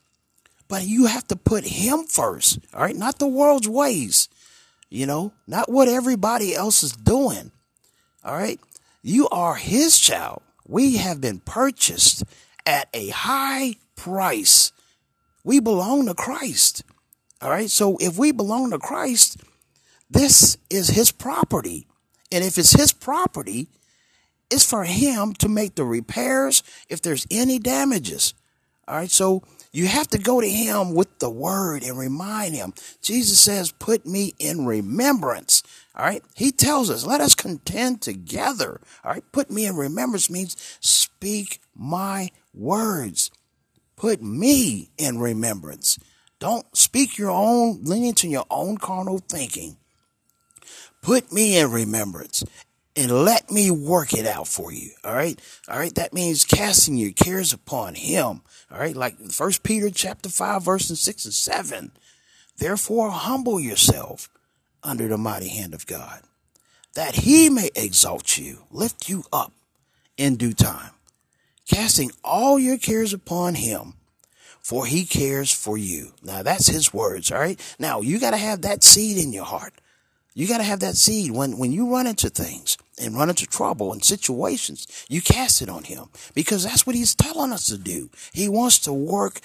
But 0.69 0.85
you 0.85 1.07
have 1.07 1.27
to 1.29 1.37
put 1.37 1.65
him 1.65 2.05
first, 2.05 2.59
all 2.75 2.83
right? 2.83 2.97
Not 2.97 3.19
the 3.19 3.29
world's 3.29 3.69
ways, 3.69 4.29
you 4.91 5.07
know, 5.07 5.33
not 5.47 5.71
what 5.71 5.89
everybody 5.89 6.55
else 6.55 6.83
is 6.83 6.93
doing, 6.93 7.53
all 8.25 8.35
right? 8.35 8.59
You 9.03 9.29
are 9.29 9.55
his 9.55 9.99
child. 9.99 10.43
We 10.67 10.97
have 10.97 11.21
been 11.21 11.39
purchased 11.39 12.25
at 12.67 12.89
a 12.93 13.09
high 13.09 13.77
price. 13.95 14.73
We 15.45 15.61
belong 15.61 16.07
to 16.07 16.15
Christ, 16.15 16.83
all 17.41 17.51
right? 17.51 17.71
So 17.71 17.97
if 17.99 18.19
we 18.19 18.33
belong 18.33 18.73
to 18.73 18.79
Christ, 18.79 19.41
this 20.11 20.59
is 20.69 20.89
his 20.89 21.13
property. 21.13 21.87
And 22.33 22.45
if 22.45 22.59
it's 22.59 22.73
his 22.73 22.93
property, 22.93 23.69
it's 24.51 24.69
for 24.69 24.85
him 24.85 25.33
to 25.35 25.49
make 25.49 25.75
the 25.75 25.85
repairs 25.85 26.63
if 26.89 27.01
there's 27.03 27.27
any 27.31 27.59
damages. 27.59 28.35
All 28.89 28.97
right. 28.97 29.11
So 29.11 29.43
you 29.73 29.87
have 29.87 30.09
to 30.09 30.19
go 30.19 30.41
to 30.41 30.49
him 30.49 30.95
with 30.95 31.19
the 31.19 31.31
word 31.31 31.83
and 31.83 31.99
remind 31.99 32.55
him. 32.55 32.73
Jesus 33.03 33.41
says, 33.41 33.73
put 33.73 34.07
me 34.07 34.35
in 34.39 34.65
remembrance. 34.65 35.63
All 35.97 36.05
right. 36.05 36.23
He 36.35 36.53
tells 36.53 36.91
us, 36.91 37.05
let 37.05 37.21
us 37.21 37.35
contend 37.35 38.01
together. 38.03 38.81
All 39.05 39.13
right. 39.13 39.25
Put 39.33 39.51
me 39.51 39.67
in 39.67 39.77
remembrance 39.77 40.31
means 40.31 40.57
speak 41.27 41.61
my 41.75 42.31
words. 42.55 43.33
Put 43.97 44.23
me 44.23 44.91
in 44.97 45.19
remembrance. 45.19 45.99
Don't 46.39 46.65
speak 46.77 47.19
your 47.19 47.33
own, 47.33 47.83
lean 47.83 48.05
into 48.05 48.29
your 48.29 48.45
own 48.49 48.79
carnal 48.79 49.19
thinking. 49.19 49.77
Put 51.03 51.33
me 51.33 51.59
in 51.59 51.73
remembrance 51.73 52.45
and 52.95 53.11
let 53.11 53.51
me 53.51 53.73
work 53.73 54.13
it 54.13 54.25
out 54.25 54.47
for 54.47 54.71
you. 54.71 54.91
All 55.03 55.15
right. 55.15 55.41
All 55.69 55.81
right. 55.81 55.95
That 55.97 56.15
means 56.15 56.45
casting 56.45 56.97
your 56.97 57.11
cares 57.11 57.53
upon 57.53 57.97
him. 57.97 58.43
All 58.71 58.79
right. 58.79 58.95
Like 58.95 59.19
first 59.33 59.65
Peter 59.65 59.91
chapter 59.91 60.29
five, 60.29 60.63
verses 60.63 61.01
six 61.01 61.25
and 61.25 61.35
seven. 61.35 61.91
Therefore 62.57 63.11
humble 63.11 63.59
yourself 63.59 64.29
under 64.85 65.09
the 65.09 65.19
mighty 65.19 65.49
hand 65.49 65.75
of 65.75 65.89
God 65.89 66.21
that 66.95 67.17
he 67.17 67.51
may 67.51 67.71
exalt 67.75 68.39
you, 68.39 68.61
lift 68.71 69.09
you 69.09 69.25
up 69.33 69.53
in 70.17 70.37
due 70.37 70.55
time, 70.55 70.93
casting 71.69 72.11
all 72.25 72.59
your 72.59 72.79
cares 72.79 73.13
upon 73.13 73.55
him 73.55 73.95
for 74.67 74.85
he 74.85 75.05
cares 75.05 75.53
for 75.53 75.79
you. 75.79 76.11
Now 76.25 76.43
that's 76.43 76.67
his 76.67 76.93
words. 76.93 77.31
All 77.31 77.39
right. 77.39 77.61
Now 77.79 78.01
you 78.01 78.19
got 78.19 78.33
to 78.33 78.37
have 78.37 78.63
that 78.63 78.83
seed 78.83 79.17
in 79.17 79.33
your 79.33 79.45
heart. 79.45 79.73
You 80.35 80.49
got 80.49 80.59
to 80.59 80.65
have 80.65 80.81
that 80.81 80.97
seed 80.97 81.31
when, 81.31 81.57
when 81.57 81.71
you 81.71 81.89
run 81.89 82.09
into 82.09 82.29
things 82.29 82.77
and 83.01 83.17
run 83.17 83.29
into 83.29 83.47
trouble 83.47 83.93
and 83.93 84.05
situations, 84.05 85.07
you 85.09 85.23
cast 85.23 85.63
it 85.63 85.69
on 85.69 85.85
him 85.85 86.07
because 86.35 86.65
that's 86.65 86.85
what 86.85 86.97
he's 86.97 87.15
telling 87.15 87.53
us 87.53 87.67
to 87.69 87.79
do. 87.79 88.11
He 88.33 88.49
wants 88.49 88.81
to 88.81 88.93
work 88.93 89.41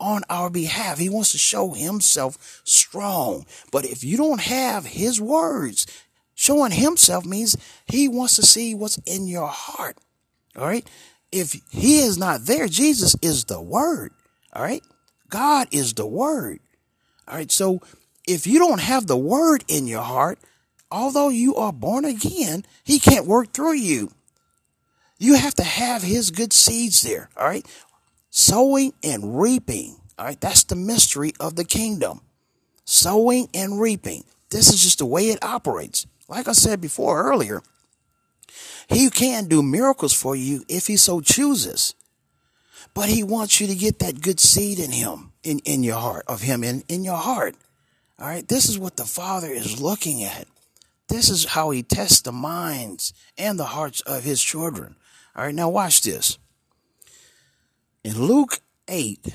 on 0.00 0.22
our 0.28 0.50
behalf. 0.50 0.98
He 0.98 1.08
wants 1.08 1.30
to 1.32 1.38
show 1.38 1.70
himself 1.70 2.60
strong. 2.64 3.46
But 3.70 3.84
if 3.84 4.02
you 4.02 4.16
don't 4.16 4.40
have 4.40 4.86
his 4.86 5.20
words, 5.20 5.86
showing 6.34 6.72
himself 6.72 7.24
means 7.24 7.56
he 7.86 8.08
wants 8.08 8.34
to 8.36 8.42
see 8.42 8.74
what's 8.74 8.98
in 9.06 9.28
your 9.28 9.46
heart. 9.46 9.98
All 10.56 10.66
right. 10.66 10.84
If 11.34 11.60
he 11.68 11.98
is 11.98 12.16
not 12.16 12.46
there, 12.46 12.68
Jesus 12.68 13.16
is 13.20 13.46
the 13.46 13.60
word. 13.60 14.12
All 14.52 14.62
right. 14.62 14.84
God 15.28 15.66
is 15.72 15.92
the 15.92 16.06
word. 16.06 16.60
All 17.26 17.36
right. 17.36 17.50
So 17.50 17.80
if 18.24 18.46
you 18.46 18.60
don't 18.60 18.80
have 18.80 19.08
the 19.08 19.16
word 19.16 19.64
in 19.66 19.88
your 19.88 20.02
heart, 20.02 20.38
although 20.92 21.30
you 21.30 21.56
are 21.56 21.72
born 21.72 22.04
again, 22.04 22.64
he 22.84 23.00
can't 23.00 23.26
work 23.26 23.52
through 23.52 23.74
you. 23.74 24.12
You 25.18 25.34
have 25.34 25.54
to 25.54 25.64
have 25.64 26.02
his 26.02 26.30
good 26.30 26.52
seeds 26.52 27.02
there. 27.02 27.30
All 27.36 27.48
right. 27.48 27.66
Sowing 28.30 28.92
and 29.02 29.40
reaping. 29.40 29.96
All 30.16 30.26
right. 30.26 30.40
That's 30.40 30.62
the 30.62 30.76
mystery 30.76 31.32
of 31.40 31.56
the 31.56 31.64
kingdom. 31.64 32.20
Sowing 32.84 33.48
and 33.52 33.80
reaping. 33.80 34.22
This 34.50 34.72
is 34.72 34.80
just 34.80 34.98
the 34.98 35.06
way 35.06 35.30
it 35.30 35.42
operates. 35.42 36.06
Like 36.28 36.46
I 36.46 36.52
said 36.52 36.80
before 36.80 37.28
earlier, 37.28 37.60
he 38.88 39.10
can 39.10 39.46
do 39.46 39.62
miracles 39.62 40.12
for 40.12 40.36
you 40.36 40.64
if 40.68 40.86
he 40.86 40.96
so 40.96 41.20
chooses. 41.20 41.94
But 42.94 43.08
he 43.08 43.24
wants 43.24 43.60
you 43.60 43.66
to 43.66 43.74
get 43.74 43.98
that 43.98 44.20
good 44.20 44.38
seed 44.38 44.78
in 44.78 44.92
him. 44.92 45.32
in, 45.42 45.58
in 45.60 45.82
your 45.82 45.98
heart, 45.98 46.24
of 46.26 46.40
him 46.42 46.64
in, 46.64 46.82
in 46.88 47.04
your 47.04 47.16
heart. 47.16 47.54
All 48.18 48.26
right. 48.26 48.46
This 48.46 48.68
is 48.68 48.78
what 48.78 48.96
the 48.96 49.04
Father 49.04 49.48
is 49.48 49.80
looking 49.80 50.22
at. 50.22 50.46
This 51.08 51.28
is 51.28 51.44
how 51.44 51.70
he 51.70 51.82
tests 51.82 52.22
the 52.22 52.32
minds 52.32 53.12
and 53.36 53.58
the 53.58 53.66
hearts 53.66 54.00
of 54.02 54.24
his 54.24 54.42
children. 54.42 54.96
All 55.36 55.44
right. 55.44 55.54
Now 55.54 55.68
watch 55.68 56.02
this. 56.02 56.38
In 58.02 58.20
Luke 58.20 58.60
8, 58.88 59.34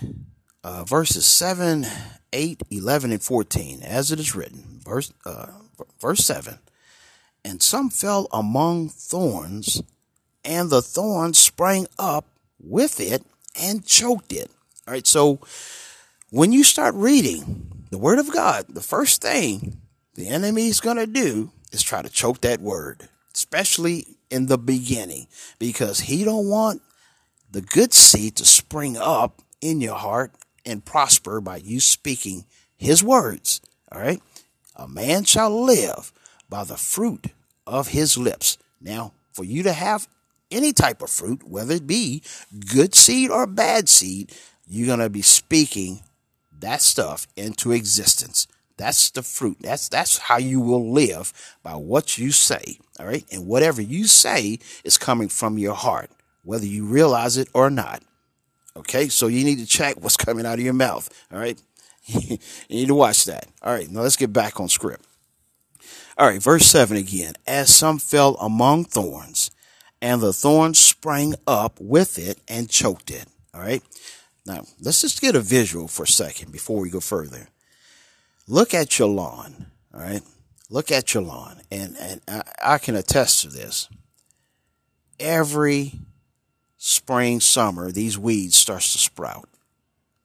uh, 0.63 0.83
verses 0.83 1.25
7, 1.25 1.85
8, 2.33 2.63
11, 2.69 3.11
and 3.11 3.21
14, 3.21 3.81
as 3.83 4.11
it 4.11 4.19
is 4.19 4.35
written, 4.35 4.79
verse, 4.83 5.11
uh, 5.25 5.47
verse 5.99 6.23
7, 6.25 6.59
and 7.43 7.61
some 7.61 7.89
fell 7.89 8.27
among 8.31 8.89
thorns, 8.89 9.81
and 10.43 10.69
the 10.69 10.81
thorns 10.81 11.39
sprang 11.39 11.87
up 11.97 12.25
with 12.59 12.99
it 12.99 13.23
and 13.59 13.85
choked 13.85 14.33
it. 14.33 14.49
All 14.87 14.93
right, 14.93 15.07
so 15.07 15.39
when 16.29 16.51
you 16.51 16.63
start 16.63 16.95
reading 16.95 17.85
the 17.91 17.97
Word 17.97 18.19
of 18.19 18.31
God, 18.31 18.65
the 18.69 18.81
first 18.81 19.21
thing 19.21 19.81
the 20.15 20.27
enemy 20.27 20.67
is 20.67 20.79
going 20.79 20.97
to 20.97 21.07
do 21.07 21.51
is 21.71 21.81
try 21.81 22.01
to 22.01 22.09
choke 22.09 22.41
that 22.41 22.61
word, 22.61 23.07
especially 23.33 24.05
in 24.29 24.47
the 24.47 24.57
beginning, 24.57 25.27
because 25.59 26.01
he 26.01 26.23
don't 26.23 26.49
want 26.49 26.81
the 27.49 27.61
good 27.61 27.93
seed 27.93 28.35
to 28.35 28.45
spring 28.45 28.97
up 28.97 29.41
in 29.61 29.81
your 29.81 29.95
heart 29.95 30.33
and 30.65 30.85
prosper 30.85 31.41
by 31.41 31.57
you 31.57 31.79
speaking 31.79 32.45
his 32.77 33.03
words. 33.03 33.61
All 33.91 33.99
right. 33.99 34.21
A 34.75 34.87
man 34.87 35.23
shall 35.23 35.63
live 35.63 36.11
by 36.49 36.63
the 36.63 36.77
fruit 36.77 37.27
of 37.67 37.89
his 37.89 38.17
lips. 38.17 38.57
Now, 38.81 39.13
for 39.33 39.43
you 39.43 39.63
to 39.63 39.73
have 39.73 40.07
any 40.51 40.73
type 40.73 41.01
of 41.01 41.09
fruit, 41.09 41.47
whether 41.47 41.75
it 41.75 41.87
be 41.87 42.23
good 42.71 42.95
seed 42.95 43.29
or 43.29 43.45
bad 43.45 43.87
seed, 43.87 44.33
you're 44.67 44.87
going 44.87 44.99
to 44.99 45.09
be 45.09 45.21
speaking 45.21 46.01
that 46.59 46.81
stuff 46.81 47.27
into 47.35 47.71
existence. 47.71 48.47
That's 48.77 49.11
the 49.11 49.23
fruit. 49.23 49.57
That's 49.59 49.89
that's 49.89 50.17
how 50.17 50.37
you 50.37 50.61
will 50.61 50.91
live 50.91 51.33
by 51.63 51.75
what 51.75 52.17
you 52.17 52.31
say. 52.31 52.79
All 52.99 53.05
right? 53.05 53.25
And 53.31 53.45
whatever 53.45 53.81
you 53.81 54.05
say 54.05 54.59
is 54.83 54.97
coming 54.97 55.27
from 55.27 55.57
your 55.57 55.75
heart, 55.75 56.09
whether 56.43 56.65
you 56.65 56.85
realize 56.85 57.37
it 57.37 57.49
or 57.53 57.69
not. 57.69 58.03
Okay? 58.77 59.09
So 59.09 59.27
you 59.27 59.43
need 59.43 59.59
to 59.59 59.65
check 59.65 60.01
what's 60.01 60.17
coming 60.25 60.45
out 60.45 60.59
of 60.59 60.65
your 60.65 60.73
mouth. 60.73 61.09
All 61.31 61.39
right? 61.39 61.61
you 62.05 62.37
need 62.69 62.87
to 62.87 62.95
watch 62.95 63.25
that. 63.25 63.47
All 63.61 63.73
right, 63.73 63.89
now 63.89 64.01
let's 64.01 64.15
get 64.15 64.33
back 64.33 64.59
on 64.59 64.69
script. 64.69 65.05
All 66.17 66.27
right, 66.27 66.41
verse 66.41 66.65
7 66.65 66.97
again. 66.97 67.33
As 67.47 67.73
some 67.73 67.99
fell 67.99 68.35
among 68.35 68.85
thorns, 68.85 69.51
and 70.01 70.21
the 70.21 70.33
thorns 70.33 70.79
sprang 70.79 71.35
up 71.45 71.79
with 71.79 72.17
it 72.17 72.39
and 72.47 72.69
choked 72.69 73.11
it. 73.11 73.25
All 73.53 73.61
right. 73.61 73.83
Now, 74.45 74.65
let's 74.81 75.01
just 75.01 75.21
get 75.21 75.35
a 75.35 75.41
visual 75.41 75.87
for 75.87 76.03
a 76.03 76.07
second 76.07 76.51
before 76.51 76.79
we 76.79 76.89
go 76.89 76.99
further. 76.99 77.49
Look 78.47 78.73
at 78.73 78.97
your 78.97 79.09
lawn. 79.09 79.67
All 79.93 80.01
right. 80.01 80.21
Look 80.69 80.91
at 80.91 81.13
your 81.13 81.23
lawn. 81.23 81.61
And, 81.71 81.95
and 81.99 82.21
I, 82.27 82.43
I 82.63 82.77
can 82.77 82.95
attest 82.95 83.41
to 83.41 83.49
this. 83.49 83.89
Every 85.19 85.99
spring, 86.77 87.41
summer, 87.41 87.91
these 87.91 88.17
weeds 88.17 88.55
starts 88.55 88.93
to 88.93 88.97
sprout. 88.97 89.49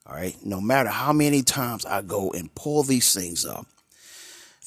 All 0.07 0.15
right. 0.15 0.35
No 0.43 0.61
matter 0.61 0.89
how 0.89 1.13
many 1.13 1.41
times 1.43 1.85
I 1.85 2.01
go 2.01 2.31
and 2.31 2.53
pull 2.55 2.83
these 2.83 3.13
things 3.13 3.45
up, 3.45 3.67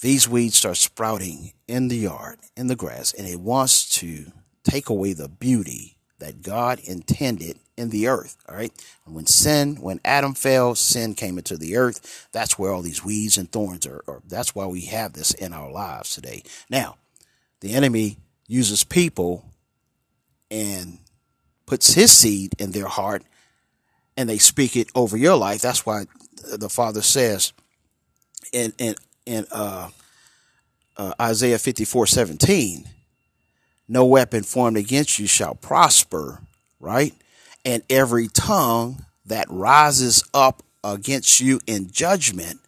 these 0.00 0.28
weeds 0.28 0.56
start 0.56 0.76
sprouting 0.76 1.52
in 1.66 1.88
the 1.88 1.96
yard, 1.96 2.38
in 2.56 2.68
the 2.68 2.76
grass, 2.76 3.12
and 3.12 3.26
it 3.26 3.40
wants 3.40 3.88
to 3.98 4.26
take 4.64 4.88
away 4.88 5.12
the 5.12 5.28
beauty 5.28 5.96
that 6.18 6.42
God 6.42 6.80
intended 6.80 7.58
in 7.76 7.90
the 7.90 8.08
earth. 8.08 8.36
All 8.48 8.56
right. 8.56 8.72
And 9.06 9.14
when 9.14 9.26
sin, 9.26 9.76
when 9.76 10.00
Adam 10.04 10.34
fell, 10.34 10.74
sin 10.74 11.14
came 11.14 11.38
into 11.38 11.56
the 11.56 11.76
earth. 11.76 12.28
That's 12.32 12.58
where 12.58 12.72
all 12.72 12.82
these 12.82 13.04
weeds 13.04 13.38
and 13.38 13.50
thorns 13.50 13.86
are. 13.86 14.02
that's 14.26 14.54
why 14.54 14.66
we 14.66 14.82
have 14.86 15.12
this 15.12 15.32
in 15.32 15.52
our 15.52 15.70
lives 15.70 16.14
today. 16.14 16.42
Now, 16.68 16.96
the 17.60 17.74
enemy 17.74 18.18
uses 18.48 18.84
people 18.84 19.44
and 20.50 20.98
puts 21.66 21.94
his 21.94 22.10
seed 22.10 22.54
in 22.58 22.72
their 22.72 22.86
heart 22.86 23.22
and 24.16 24.28
they 24.28 24.38
speak 24.38 24.76
it 24.76 24.88
over 24.94 25.16
your 25.16 25.36
life. 25.36 25.60
That's 25.60 25.86
why 25.86 26.06
the 26.56 26.68
Father 26.68 27.02
says 27.02 27.52
in, 28.52 28.72
in, 28.78 28.96
in, 29.28 29.46
uh, 29.52 29.90
uh, 30.96 31.12
Isaiah 31.20 31.58
54 31.58 32.06
17, 32.06 32.88
no 33.86 34.04
weapon 34.04 34.42
formed 34.42 34.76
against 34.76 35.18
you 35.18 35.26
shall 35.26 35.54
prosper, 35.54 36.40
right? 36.80 37.14
And 37.64 37.82
every 37.88 38.28
tongue 38.28 39.04
that 39.26 39.46
rises 39.50 40.24
up 40.32 40.62
against 40.82 41.40
you 41.40 41.60
in 41.66 41.90
judgment, 41.90 42.60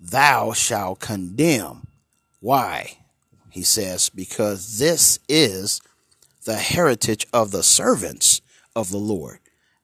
thou 0.00 0.52
shalt 0.52 1.00
condemn. 1.00 1.86
Why? 2.40 2.98
He 3.50 3.62
says, 3.62 4.08
because 4.08 4.78
this 4.78 5.18
is 5.28 5.80
the 6.44 6.56
heritage 6.56 7.26
of 7.32 7.50
the 7.50 7.62
servants 7.62 8.40
of 8.74 8.90
the 8.90 8.98
Lord, 8.98 9.38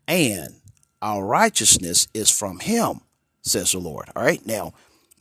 and 0.08 0.54
our 1.00 1.24
righteousness 1.24 2.08
is 2.14 2.30
from 2.30 2.60
him, 2.60 3.00
says 3.42 3.72
the 3.72 3.78
Lord. 3.78 4.08
All 4.14 4.22
right. 4.22 4.44
Now, 4.46 4.72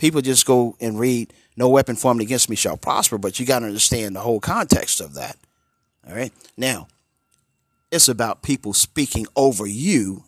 people 0.02 0.20
just 0.20 0.48
go 0.48 0.76
and 0.82 1.00
read 1.00 1.32
no 1.56 1.70
weapon 1.70 1.96
formed 1.96 2.22
against 2.22 2.50
me 2.50 2.56
shall 2.56 2.76
prosper, 2.76 3.20
but 3.20 3.40
you 3.40 3.46
got 3.46 3.60
to 3.60 3.68
understand 3.68 4.16
the 4.16 4.22
whole 4.22 4.40
context 4.40 5.00
of 5.00 5.14
that. 5.14 5.38
All 6.08 6.16
right. 6.16 6.34
Now, 6.58 6.88
it's 7.92 8.08
about 8.08 8.42
people 8.42 8.74
speaking 8.74 9.28
over 9.36 9.68
you 9.68 10.24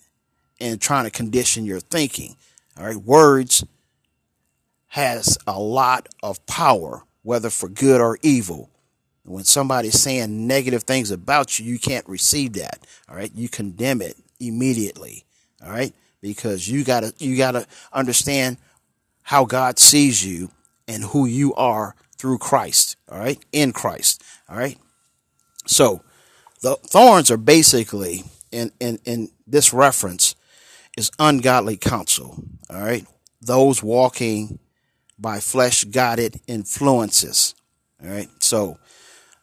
and 0.62 0.80
trying 0.80 1.06
to 1.06 1.10
condition 1.10 1.66
your 1.66 1.80
thinking. 1.80 2.36
All 2.78 2.86
right. 2.86 2.96
Words 2.96 3.66
has 4.90 5.40
a 5.48 5.60
lot 5.60 6.08
of 6.22 6.46
power, 6.46 7.02
whether 7.24 7.50
for 7.50 7.68
good 7.68 8.00
or 8.00 8.20
evil. 8.22 8.70
When 9.24 9.44
somebody's 9.44 10.00
saying 10.00 10.46
negative 10.46 10.84
things 10.84 11.10
about 11.10 11.58
you, 11.58 11.66
you 11.66 11.80
can't 11.80 12.08
receive 12.08 12.54
that. 12.54 12.86
All 13.10 13.16
right. 13.16 13.32
You 13.34 13.50
condemn 13.50 14.04
it 14.04 14.18
immediately. 14.40 15.24
All 15.66 15.72
right. 15.72 15.96
Because 16.22 16.68
you 16.68 16.84
gotta, 16.84 17.12
you 17.18 17.38
gotta 17.38 17.66
understand 17.92 18.58
how 19.24 19.46
God 19.46 19.80
sees 19.80 20.26
you 20.26 20.52
and 20.88 21.04
who 21.04 21.26
you 21.26 21.54
are 21.56 21.96
through 22.18 22.38
Christ. 22.38 22.96
All 23.10 23.20
right. 23.20 23.44
In 23.52 23.72
Christ. 23.72 24.24
All 24.50 24.58
right. 24.58 24.78
So 25.66 26.02
the 26.62 26.76
thorns 26.76 27.32
are 27.32 27.38
basically 27.38 28.24
in, 28.52 28.72
in, 28.80 29.00
in 29.06 29.30
this 29.48 29.74
reference 29.74 30.36
is 30.98 31.12
ungodly 31.20 31.78
counsel. 31.78 32.44
All 32.70 32.82
right. 32.82 33.06
Those 33.42 33.84
walking 33.84 34.60
by 35.18 35.40
flesh 35.40 35.84
guided 35.86 36.40
influences. 36.48 37.56
All 38.02 38.10
right. 38.10 38.30
So 38.40 38.78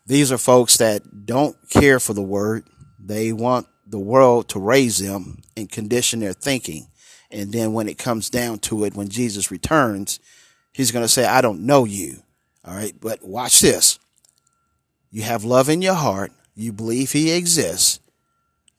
these 0.07 0.33
are 0.33 0.39
folks 0.39 0.79
that 0.79 1.27
don't 1.27 1.57
care 1.71 2.01
for 2.01 2.15
the 2.15 2.23
word. 2.23 2.65
They 2.99 3.33
want 3.33 3.67
the 3.87 3.99
world 3.99 4.49
to 4.51 4.61
raise 4.61 4.99
them 4.99 5.43
and 5.57 5.71
condition 5.71 6.21
their 6.21 6.33
thinking. 6.33 6.87
And 7.31 7.53
then 7.53 7.73
when 7.73 7.89
it 7.89 7.99
comes 7.99 8.29
down 8.29 8.59
to 8.61 8.85
it, 8.85 8.95
when 8.95 9.09
Jesus 9.09 9.51
returns, 9.51 10.19
he's 10.73 10.91
going 10.91 11.05
to 11.05 11.09
say, 11.09 11.25
I 11.25 11.41
don't 11.41 11.67
know 11.67 11.85
you. 11.85 12.23
All 12.65 12.75
right. 12.75 12.95
But 13.01 13.23
watch 13.23 13.61
this. 13.61 13.99
You 15.11 15.23
have 15.23 15.45
love 15.45 15.69
in 15.69 15.83
your 15.83 15.95
heart. 15.95 16.33
You 16.55 16.73
believe 16.73 17.13
he 17.13 17.31
exists, 17.33 18.01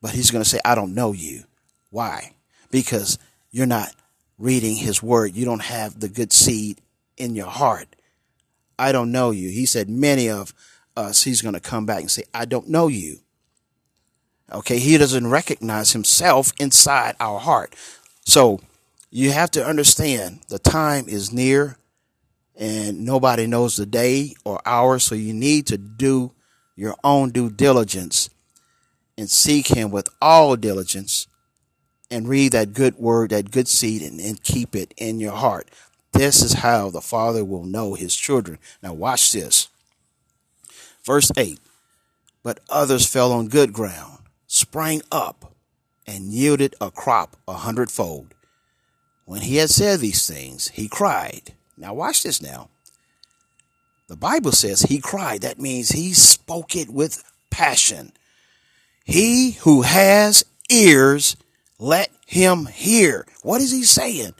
but 0.01 0.11
he's 0.11 0.29
going 0.31 0.43
to 0.43 0.49
say, 0.49 0.59
I 0.63 0.75
don't 0.75 0.93
know 0.93 1.13
you. 1.13 1.43
Why? 1.89 2.33
Because 2.69 3.17
you're 3.51 3.65
not 3.65 3.95
reading 4.37 4.75
his 4.75 5.01
word. 5.01 5.35
You 5.35 5.45
don't 5.45 5.63
have 5.63 5.99
the 5.99 6.09
good 6.09 6.31
seed 6.31 6.79
in 7.17 7.35
your 7.35 7.47
heart. 7.47 7.87
I 8.77 8.91
don't 8.91 9.11
know 9.11 9.31
you. 9.31 9.49
He 9.49 9.65
said, 9.65 9.89
many 9.89 10.29
of 10.29 10.53
us, 10.95 11.23
he's 11.23 11.41
going 11.41 11.53
to 11.53 11.59
come 11.59 11.85
back 11.85 12.01
and 12.01 12.11
say, 12.11 12.23
I 12.33 12.45
don't 12.45 12.69
know 12.69 12.87
you. 12.87 13.19
Okay. 14.51 14.79
He 14.79 14.97
doesn't 14.97 15.27
recognize 15.27 15.91
himself 15.93 16.51
inside 16.59 17.15
our 17.19 17.39
heart. 17.39 17.73
So 18.21 18.59
you 19.09 19.31
have 19.31 19.51
to 19.51 19.65
understand 19.65 20.41
the 20.49 20.59
time 20.59 21.05
is 21.07 21.33
near 21.33 21.77
and 22.55 23.05
nobody 23.05 23.47
knows 23.47 23.75
the 23.75 23.85
day 23.85 24.35
or 24.45 24.61
hour. 24.65 24.99
So 24.99 25.15
you 25.15 25.33
need 25.33 25.67
to 25.67 25.77
do 25.77 26.31
your 26.75 26.95
own 27.03 27.31
due 27.31 27.49
diligence 27.49 28.29
and 29.17 29.29
seek 29.29 29.67
him 29.67 29.91
with 29.91 30.09
all 30.21 30.55
diligence 30.55 31.27
and 32.09 32.27
read 32.27 32.51
that 32.51 32.73
good 32.73 32.95
word, 32.97 33.29
that 33.29 33.51
good 33.51 33.67
seed, 33.67 34.01
and, 34.01 34.19
and 34.19 34.43
keep 34.43 34.75
it 34.75 34.93
in 34.97 35.19
your 35.19 35.33
heart. 35.33 35.69
This 36.11 36.41
is 36.41 36.53
how 36.53 36.89
the 36.89 37.01
Father 37.01 37.45
will 37.45 37.63
know 37.63 37.93
his 37.93 38.15
children. 38.15 38.59
Now, 38.83 38.93
watch 38.93 39.31
this. 39.31 39.69
Verse 41.03 41.31
8 41.37 41.59
But 42.43 42.59
others 42.69 43.07
fell 43.07 43.31
on 43.31 43.47
good 43.47 43.71
ground, 43.73 44.19
sprang 44.45 45.01
up, 45.11 45.53
and 46.07 46.31
yielded 46.33 46.75
a 46.81 46.91
crop 46.91 47.37
a 47.47 47.53
hundredfold. 47.53 48.33
When 49.25 49.41
he 49.41 49.57
had 49.57 49.69
said 49.69 49.99
these 49.99 50.27
things, 50.27 50.69
he 50.69 50.87
cried. 50.87 51.53
Now, 51.77 51.93
watch 51.93 52.23
this 52.23 52.41
now. 52.41 52.69
The 54.07 54.17
Bible 54.17 54.51
says 54.51 54.81
he 54.81 54.99
cried. 54.99 55.41
That 55.41 55.59
means 55.59 55.89
he 55.89 56.13
spoke 56.13 56.75
it 56.75 56.89
with 56.89 57.23
passion. 57.49 58.11
He 59.05 59.51
who 59.61 59.83
has 59.83 60.43
ears, 60.69 61.37
let 61.79 62.11
him 62.25 62.65
hear. 62.65 63.25
What 63.41 63.61
is 63.61 63.71
he 63.71 63.83
saying? 63.83 64.33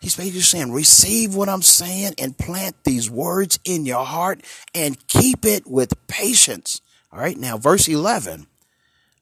He's 0.00 0.16
basically 0.16 0.40
saying, 0.40 0.72
receive 0.72 1.34
what 1.34 1.48
I'm 1.48 1.62
saying 1.62 2.14
and 2.18 2.38
plant 2.38 2.76
these 2.84 3.10
words 3.10 3.58
in 3.64 3.84
your 3.84 4.04
heart 4.04 4.42
and 4.74 5.04
keep 5.08 5.44
it 5.44 5.66
with 5.66 6.06
patience. 6.06 6.80
All 7.12 7.18
right. 7.18 7.36
Now, 7.36 7.58
verse 7.58 7.88
11. 7.88 8.46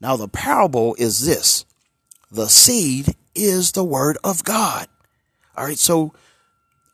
Now, 0.00 0.16
the 0.16 0.28
parable 0.28 0.94
is 0.98 1.24
this 1.24 1.64
the 2.30 2.48
seed 2.48 3.14
is 3.34 3.72
the 3.72 3.84
word 3.84 4.18
of 4.24 4.44
God. 4.44 4.88
All 5.56 5.64
right. 5.64 5.78
So, 5.78 6.12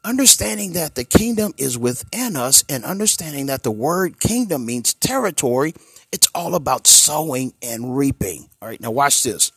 understanding 0.04 0.72
that 0.72 0.94
the 0.94 1.04
kingdom 1.04 1.54
is 1.56 1.78
within 1.78 2.36
us 2.36 2.64
and 2.68 2.84
understanding 2.84 3.46
that 3.46 3.62
the 3.62 3.70
word 3.70 4.20
kingdom 4.20 4.66
means 4.66 4.94
territory, 4.94 5.74
it's 6.10 6.28
all 6.34 6.54
about 6.54 6.86
sowing 6.86 7.54
and 7.62 7.96
reaping. 7.96 8.48
All 8.60 8.68
right. 8.68 8.80
Now, 8.80 8.90
watch 8.90 9.22
this. 9.22 9.52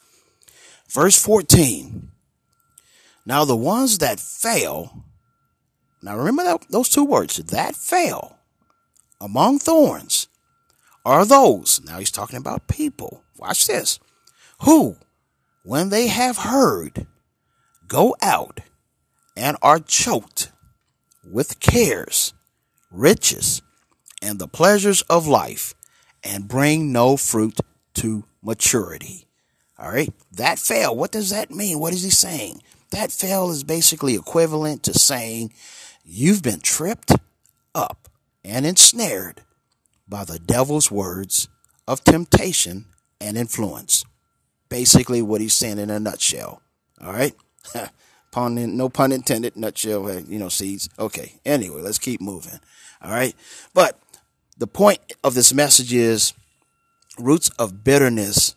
Verse 0.89 1.21
14. 1.21 2.11
Now, 3.25 3.43
the 3.43 3.55
ones 3.55 3.97
that 3.97 4.19
fail, 4.19 5.03
now 6.01 6.15
remember 6.15 6.43
that, 6.43 6.65
those 6.69 6.89
two 6.89 7.03
words, 7.03 7.38
that 7.38 7.75
fail 7.75 8.38
among 9.19 9.59
thorns 9.59 10.27
are 11.03 11.25
those, 11.25 11.81
now 11.83 11.97
he's 11.99 12.11
talking 12.11 12.38
about 12.38 12.67
people, 12.67 13.23
watch 13.38 13.65
this, 13.67 13.99
who, 14.61 14.97
when 15.65 15.89
they 15.89 16.08
have 16.08 16.38
heard, 16.38 17.08
go 17.88 18.15
out 18.21 18.60
and 19.36 19.58
are 19.63 19.80
choked 19.80 20.51
with 21.28 21.60
cares, 21.60 22.36
riches, 22.91 23.63
and 24.21 24.38
the 24.38 24.47
pleasures 24.47 25.01
of 25.04 25.25
life, 25.25 25.73
and 26.23 26.47
bring 26.47 26.91
no 26.91 27.17
fruit 27.17 27.60
to 27.95 28.25
maturity. 28.43 29.25
All 29.80 29.89
right, 29.89 30.13
that 30.32 30.60
fail. 30.60 30.95
What 30.95 31.12
does 31.12 31.32
that 31.32 31.49
mean? 31.49 31.80
What 31.80 31.93
is 31.93 32.04
he 32.04 32.12
saying? 32.12 32.62
That 32.91 33.12
fail 33.12 33.49
is 33.49 33.63
basically 33.63 34.13
equivalent 34.13 34.84
to 34.84 34.93
saying 34.93 35.51
you've 36.04 36.43
been 36.43 36.62
tripped 36.62 37.12
up 37.73 38.08
and 38.43 38.67
ensnared 38.67 39.41
by 40.08 40.25
the 40.25 40.38
devil's 40.38 40.91
words 40.91 41.49
of 41.88 42.04
temptation 42.04 42.86
and 43.19 43.36
influence. 43.36 44.06
Basically, 44.75 45.21
what 45.21 45.39
he's 45.39 45.53
saying 45.53 45.79
in 45.79 45.89
a 45.89 46.01
nutshell. 46.01 46.61
All 47.01 47.13
right? 47.13 47.33
pun, 48.31 48.75
no 48.75 48.89
pun 48.89 49.13
intended, 49.13 49.55
nutshell, 49.55 50.05
uh, 50.05 50.19
you 50.27 50.38
know, 50.38 50.49
seeds. 50.49 50.89
Okay, 50.99 51.39
anyway, 51.45 51.81
let's 51.81 51.97
keep 51.97 52.19
moving. 52.19 52.59
All 53.01 53.09
right? 53.09 53.33
But 53.73 53.97
the 54.57 54.67
point 54.67 54.99
of 55.23 55.33
this 55.33 55.53
message 55.53 55.93
is 55.93 56.33
roots 57.17 57.47
of 57.57 57.85
bitterness 57.85 58.53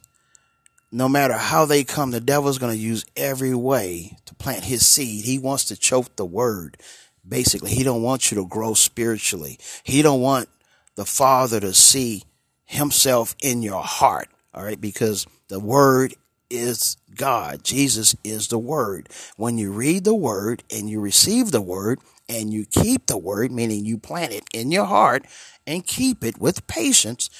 no 0.90 1.08
matter 1.08 1.34
how 1.34 1.66
they 1.66 1.84
come, 1.84 2.10
the 2.10 2.20
devil's 2.20 2.58
going 2.58 2.72
to 2.72 2.82
use 2.82 3.04
every 3.16 3.54
way 3.54 4.16
to 4.24 4.34
plant 4.34 4.64
his 4.64 4.86
seed. 4.86 5.24
He 5.24 5.38
wants 5.38 5.66
to 5.66 5.76
choke 5.76 6.16
the 6.16 6.24
word. 6.24 6.78
Basically, 7.26 7.70
he 7.70 7.84
don't 7.84 8.02
want 8.02 8.30
you 8.30 8.38
to 8.38 8.46
grow 8.46 8.74
spiritually. 8.74 9.58
He 9.84 10.02
don't 10.02 10.20
want 10.20 10.48
the 10.96 11.04
Father 11.04 11.60
to 11.60 11.74
see 11.74 12.24
himself 12.64 13.36
in 13.40 13.62
your 13.62 13.82
heart. 13.82 14.28
All 14.54 14.64
right. 14.64 14.80
Because 14.80 15.26
the 15.48 15.60
word 15.60 16.14
is 16.50 16.96
God. 17.14 17.64
Jesus 17.64 18.14
is 18.24 18.48
the 18.48 18.58
word. 18.58 19.08
When 19.36 19.58
you 19.58 19.72
read 19.72 20.04
the 20.04 20.14
word 20.14 20.62
and 20.70 20.88
you 20.88 21.00
receive 21.00 21.50
the 21.50 21.60
word 21.60 22.00
and 22.28 22.52
you 22.52 22.64
keep 22.64 23.06
the 23.06 23.18
word, 23.18 23.50
meaning 23.50 23.84
you 23.84 23.98
plant 23.98 24.32
it 24.32 24.44
in 24.52 24.70
your 24.70 24.86
heart 24.86 25.26
and 25.66 25.86
keep 25.86 26.24
it 26.24 26.40
with 26.40 26.66
patience, 26.66 27.30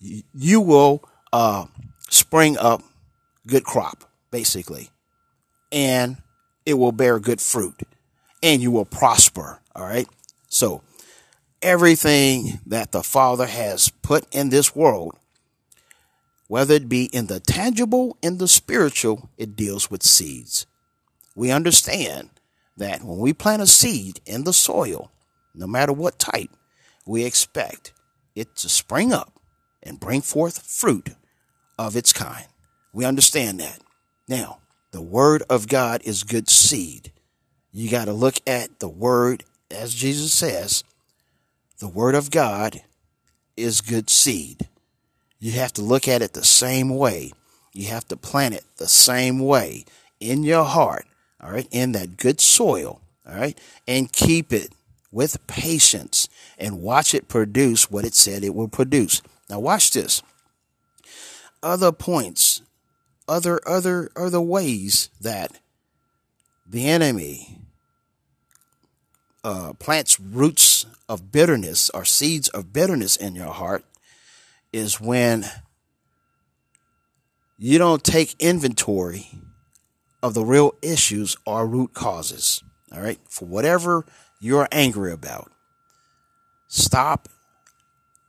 you 0.00 0.60
will, 0.60 1.02
uh, 1.32 1.66
spring 2.08 2.58
up 2.58 2.82
good 3.46 3.64
crop, 3.64 4.04
basically. 4.30 4.90
And 5.72 6.18
it 6.66 6.74
will 6.74 6.92
bear 6.92 7.18
good 7.18 7.40
fruit 7.40 7.80
and 8.42 8.60
you 8.62 8.70
will 8.70 8.84
prosper. 8.84 9.60
All 9.74 9.84
right. 9.84 10.08
So 10.48 10.82
everything 11.62 12.60
that 12.66 12.92
the 12.92 13.02
Father 13.02 13.46
has 13.46 13.90
put 14.02 14.26
in 14.34 14.50
this 14.50 14.74
world, 14.74 15.16
whether 16.50 16.74
it 16.74 16.88
be 16.88 17.04
in 17.04 17.28
the 17.28 17.38
tangible, 17.38 18.16
in 18.22 18.38
the 18.38 18.48
spiritual, 18.48 19.30
it 19.38 19.54
deals 19.54 19.88
with 19.88 20.02
seeds. 20.02 20.66
We 21.36 21.52
understand 21.52 22.28
that 22.76 23.04
when 23.04 23.18
we 23.18 23.32
plant 23.32 23.62
a 23.62 23.68
seed 23.68 24.20
in 24.26 24.42
the 24.42 24.52
soil, 24.52 25.12
no 25.54 25.68
matter 25.68 25.92
what 25.92 26.18
type, 26.18 26.50
we 27.06 27.24
expect 27.24 27.92
it 28.34 28.56
to 28.56 28.68
spring 28.68 29.12
up 29.12 29.38
and 29.80 30.00
bring 30.00 30.22
forth 30.22 30.66
fruit 30.66 31.10
of 31.78 31.94
its 31.94 32.12
kind. 32.12 32.48
We 32.92 33.04
understand 33.04 33.60
that. 33.60 33.78
Now, 34.26 34.58
the 34.90 35.02
word 35.02 35.44
of 35.48 35.68
God 35.68 36.02
is 36.04 36.24
good 36.24 36.50
seed. 36.50 37.12
You 37.70 37.88
got 37.88 38.06
to 38.06 38.12
look 38.12 38.40
at 38.44 38.80
the 38.80 38.88
word, 38.88 39.44
as 39.70 39.94
Jesus 39.94 40.32
says, 40.32 40.82
the 41.78 41.86
word 41.86 42.16
of 42.16 42.32
God 42.32 42.82
is 43.56 43.80
good 43.80 44.10
seed. 44.10 44.68
You 45.40 45.52
have 45.52 45.72
to 45.74 45.82
look 45.82 46.06
at 46.06 46.22
it 46.22 46.34
the 46.34 46.44
same 46.44 46.90
way. 46.90 47.32
You 47.72 47.88
have 47.88 48.06
to 48.08 48.16
plant 48.16 48.54
it 48.54 48.64
the 48.76 48.88
same 48.88 49.38
way 49.38 49.86
in 50.20 50.42
your 50.42 50.64
heart, 50.64 51.06
all 51.42 51.50
right, 51.50 51.66
in 51.70 51.92
that 51.92 52.18
good 52.18 52.40
soil, 52.40 53.00
all 53.26 53.34
right, 53.34 53.58
and 53.88 54.12
keep 54.12 54.52
it 54.52 54.74
with 55.10 55.44
patience 55.46 56.28
and 56.58 56.82
watch 56.82 57.14
it 57.14 57.26
produce 57.26 57.90
what 57.90 58.04
it 58.04 58.14
said 58.14 58.44
it 58.44 58.54
will 58.54 58.68
produce. 58.68 59.22
Now, 59.48 59.60
watch 59.60 59.90
this 59.92 60.22
other 61.62 61.90
points, 61.90 62.62
other 63.26 63.60
other 63.66 64.10
other 64.14 64.40
ways 64.40 65.08
that 65.20 65.58
the 66.66 66.88
enemy 66.88 67.58
uh, 69.42 69.72
plants 69.74 70.20
roots 70.20 70.86
of 71.08 71.32
bitterness 71.32 71.90
or 71.90 72.04
seeds 72.04 72.48
of 72.50 72.72
bitterness 72.72 73.16
in 73.16 73.34
your 73.34 73.52
heart 73.52 73.84
is 74.72 75.00
when 75.00 75.44
you 77.58 77.78
don't 77.78 78.02
take 78.02 78.34
inventory 78.38 79.28
of 80.22 80.34
the 80.34 80.44
real 80.44 80.74
issues 80.82 81.36
or 81.44 81.66
root 81.66 81.94
causes. 81.94 82.62
All 82.92 83.00
right. 83.00 83.20
For 83.28 83.46
whatever 83.46 84.04
you're 84.40 84.68
angry 84.72 85.12
about, 85.12 85.52
stop 86.68 87.28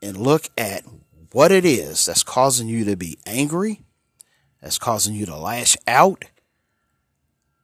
and 0.02 0.18
look 0.18 0.50
at 0.58 0.84
what 1.32 1.52
it 1.52 1.66
is 1.66 2.06
that's 2.06 2.24
causing 2.24 2.68
you 2.68 2.84
to 2.86 2.96
be 2.96 3.18
angry, 3.26 3.82
that's 4.62 4.78
causing 4.78 5.16
you 5.16 5.26
to 5.26 5.38
lash 5.38 5.78
out, 5.88 6.26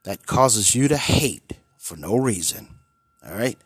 that 0.03 0.25
causes 0.25 0.73
you 0.73 0.87
to 0.87 0.97
hate 0.97 1.53
for 1.77 1.97
no 1.97 2.15
reason. 2.15 2.69
All 3.25 3.33
right. 3.33 3.57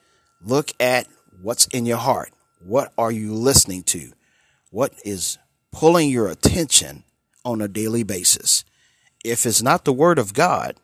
Look 0.44 0.72
at 0.80 1.08
what's 1.42 1.68
in 1.68 1.86
your 1.86 1.98
heart. 1.98 2.32
What 2.60 2.92
are 2.98 3.12
you 3.12 3.34
listening 3.34 3.84
to? 3.84 4.12
What 4.72 4.94
is 5.04 5.38
pulling 5.72 6.10
your 6.10 6.30
attention 6.30 7.04
on 7.44 7.62
a 7.62 7.68
daily 7.68 8.04
basis? 8.04 8.64
If 9.24 9.46
it's 9.46 9.62
not 9.62 9.84
the 9.86 9.94
word 9.94 10.18
of 10.18 10.34
God, 10.34 10.78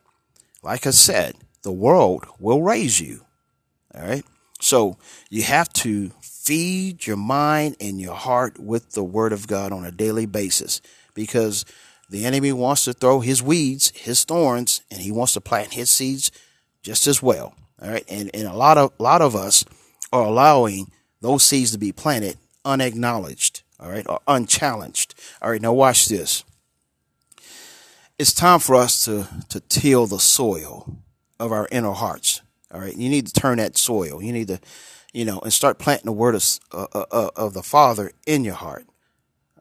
like 0.62 0.86
I 0.86 0.90
said, 0.90 1.36
the 1.62 1.72
world 1.72 2.26
will 2.38 2.62
raise 2.62 3.00
you. 3.00 3.24
All 3.94 4.06
right. 4.06 4.24
So 4.60 4.98
you 5.30 5.42
have 5.44 5.72
to 5.74 6.10
feed 6.20 7.06
your 7.06 7.16
mind 7.16 7.76
and 7.80 7.98
your 7.98 8.14
heart 8.14 8.58
with 8.58 8.92
the 8.92 9.02
word 9.02 9.32
of 9.32 9.46
God 9.46 9.72
on 9.72 9.86
a 9.86 9.90
daily 9.90 10.26
basis 10.26 10.82
because 11.14 11.64
the 12.10 12.26
enemy 12.26 12.52
wants 12.52 12.84
to 12.84 12.92
throw 12.92 13.20
his 13.20 13.42
weeds, 13.42 13.90
his 13.96 14.24
thorns, 14.24 14.82
and 14.90 15.00
he 15.00 15.10
wants 15.10 15.32
to 15.32 15.40
plant 15.40 15.72
his 15.72 15.90
seeds 15.90 16.30
just 16.82 17.06
as 17.06 17.22
well. 17.22 17.54
All 17.80 17.90
right. 17.90 18.04
And, 18.08 18.30
and 18.34 18.46
a 18.46 18.54
lot 18.54 18.76
of, 18.76 18.92
a 18.98 19.02
lot 19.02 19.22
of 19.22 19.34
us 19.34 19.64
are 20.12 20.24
allowing 20.24 20.90
those 21.22 21.42
seeds 21.42 21.72
to 21.72 21.78
be 21.78 21.92
planted 21.92 22.36
unacknowledged. 22.66 23.62
All 23.80 23.90
right. 23.90 24.06
Or 24.08 24.20
unchallenged. 24.26 25.14
All 25.40 25.50
right. 25.50 25.62
Now 25.62 25.72
watch 25.72 26.06
this. 26.06 26.44
It's 28.18 28.32
time 28.32 28.58
for 28.58 28.74
us 28.74 29.04
to, 29.04 29.28
to 29.48 29.60
till 29.60 30.06
the 30.06 30.18
soil 30.18 30.96
of 31.38 31.52
our 31.52 31.68
inner 31.70 31.92
hearts. 31.92 32.42
All 32.72 32.80
right. 32.80 32.96
You 32.96 33.08
need 33.08 33.26
to 33.28 33.32
turn 33.32 33.58
that 33.58 33.76
soil. 33.76 34.22
You 34.22 34.32
need 34.32 34.48
to 34.48 34.60
you 35.12 35.24
know, 35.24 35.40
and 35.40 35.52
start 35.52 35.78
planting 35.78 36.06
the 36.06 36.12
word 36.12 36.34
of, 36.34 36.44
uh, 36.72 36.86
uh, 36.94 37.04
uh, 37.10 37.30
of 37.36 37.54
the 37.54 37.62
Father 37.62 38.12
in 38.26 38.44
your 38.44 38.54
heart. 38.54 38.86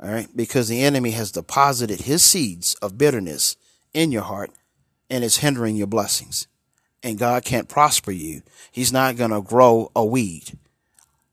All 0.01 0.09
right. 0.09 0.27
Because 0.35 0.67
the 0.67 0.83
enemy 0.83 1.11
has 1.11 1.31
deposited 1.31 2.01
his 2.01 2.23
seeds 2.23 2.75
of 2.75 2.97
bitterness 2.97 3.55
in 3.93 4.11
your 4.11 4.23
heart 4.23 4.51
and 5.09 5.23
it's 5.23 5.37
hindering 5.37 5.75
your 5.75 5.87
blessings. 5.87 6.47
And 7.01 7.17
God 7.17 7.45
can't 7.45 7.69
prosper 7.69 8.11
you. 8.11 8.41
He's 8.71 8.91
not 8.91 9.15
going 9.15 9.31
to 9.31 9.41
grow 9.41 9.91
a 9.95 10.05
weed. 10.05 10.57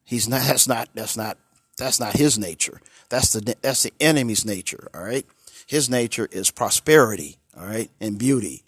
He's 0.04 0.28
not, 0.28 0.42
that's 0.46 0.68
not, 0.68 0.88
that's 0.94 1.16
not, 1.16 1.38
that's 1.76 2.00
not 2.00 2.14
his 2.14 2.38
nature. 2.38 2.80
That's 3.08 3.32
the, 3.32 3.56
that's 3.60 3.82
the 3.82 3.92
enemy's 4.00 4.44
nature. 4.44 4.88
All 4.94 5.02
right. 5.02 5.26
His 5.66 5.88
nature 5.90 6.28
is 6.30 6.50
prosperity. 6.50 7.38
All 7.58 7.66
right. 7.66 7.90
And 8.00 8.18
beauty 8.18 8.64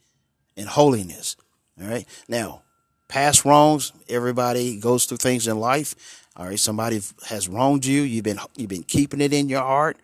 and 0.57 0.69
holiness. 0.69 1.37
All 1.81 1.88
right. 1.88 2.07
Now, 2.29 2.62
past 3.09 3.45
wrongs. 3.45 3.92
Everybody 4.09 4.79
goes 4.79 5.07
through 5.07 5.19
things 5.19 5.47
in 5.47 5.59
life. 5.59 6.25
All 6.37 6.47
right, 6.47 6.59
somebody 6.59 7.01
has 7.29 7.49
wronged 7.49 7.87
you. 7.87 8.03
You've 8.03 8.25
been 8.25 8.38
you've 8.57 8.69
been 8.69 8.83
keeping 8.83 9.21
it 9.21 9.33
in 9.33 9.49
your 9.49 9.62
heart 9.62 9.97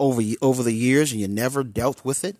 over 0.00 0.20
over 0.42 0.62
the 0.62 0.72
years, 0.72 1.12
and 1.12 1.20
you 1.20 1.28
never 1.28 1.62
dealt 1.62 2.04
with 2.04 2.24
it. 2.24 2.36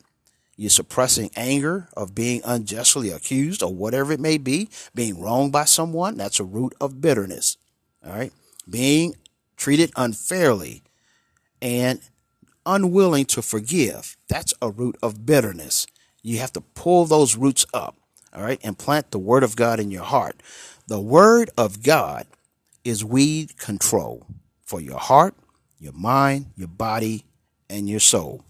You're 0.56 0.70
suppressing 0.70 1.30
anger 1.36 1.88
of 1.96 2.16
being 2.16 2.40
unjustly 2.44 3.10
accused 3.10 3.62
or 3.62 3.72
whatever 3.72 4.12
it 4.12 4.18
may 4.18 4.38
be, 4.38 4.68
being 4.92 5.20
wronged 5.20 5.52
by 5.52 5.66
someone. 5.66 6.16
That's 6.16 6.40
a 6.40 6.44
root 6.44 6.74
of 6.80 7.00
bitterness. 7.00 7.56
All 8.04 8.12
right. 8.12 8.32
Being 8.68 9.14
treated 9.58 9.90
unfairly 9.96 10.82
and 11.60 12.00
unwilling 12.64 13.26
to 13.26 13.42
forgive. 13.42 14.16
That's 14.28 14.54
a 14.62 14.70
root 14.70 14.96
of 15.02 15.26
bitterness. 15.26 15.86
You 16.22 16.38
have 16.38 16.52
to 16.54 16.60
pull 16.60 17.04
those 17.04 17.36
roots 17.36 17.66
up. 17.74 17.96
All 18.34 18.42
right. 18.42 18.60
And 18.62 18.78
plant 18.78 19.10
the 19.10 19.18
word 19.18 19.42
of 19.42 19.56
God 19.56 19.80
in 19.80 19.90
your 19.90 20.04
heart. 20.04 20.42
The 20.86 21.00
word 21.00 21.50
of 21.58 21.82
God 21.82 22.26
is 22.84 23.04
weed 23.04 23.58
control 23.58 24.26
for 24.64 24.80
your 24.80 24.98
heart, 24.98 25.34
your 25.78 25.92
mind, 25.92 26.52
your 26.56 26.68
body, 26.68 27.24
and 27.68 27.88
your 27.88 28.00
soul. 28.00 28.44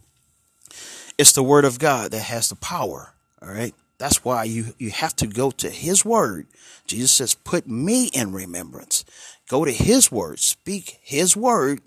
It's 1.17 1.33
the 1.33 1.43
word 1.43 1.65
of 1.65 1.79
God 1.79 2.11
that 2.13 2.23
has 2.23 2.49
the 2.49 2.57
power. 2.57 3.15
All 3.43 3.49
right. 3.49 3.75
That's 3.99 4.25
why 4.25 4.45
you, 4.45 4.75
you 4.79 4.91
have 4.91 5.17
to 5.17 5.27
go 5.27 5.51
to 5.51 5.71
his 5.71 6.05
word. 6.05 6.47
Jesus 6.87 7.13
says, 7.13 7.35
put 7.35 7.67
me 7.67 8.07
in 8.07 8.33
remembrance. 8.33 9.05
Go 9.49 9.65
to 9.65 9.73
his 9.73 10.13
word, 10.13 10.39
speak 10.39 10.99
his 11.03 11.37
word 11.37 11.81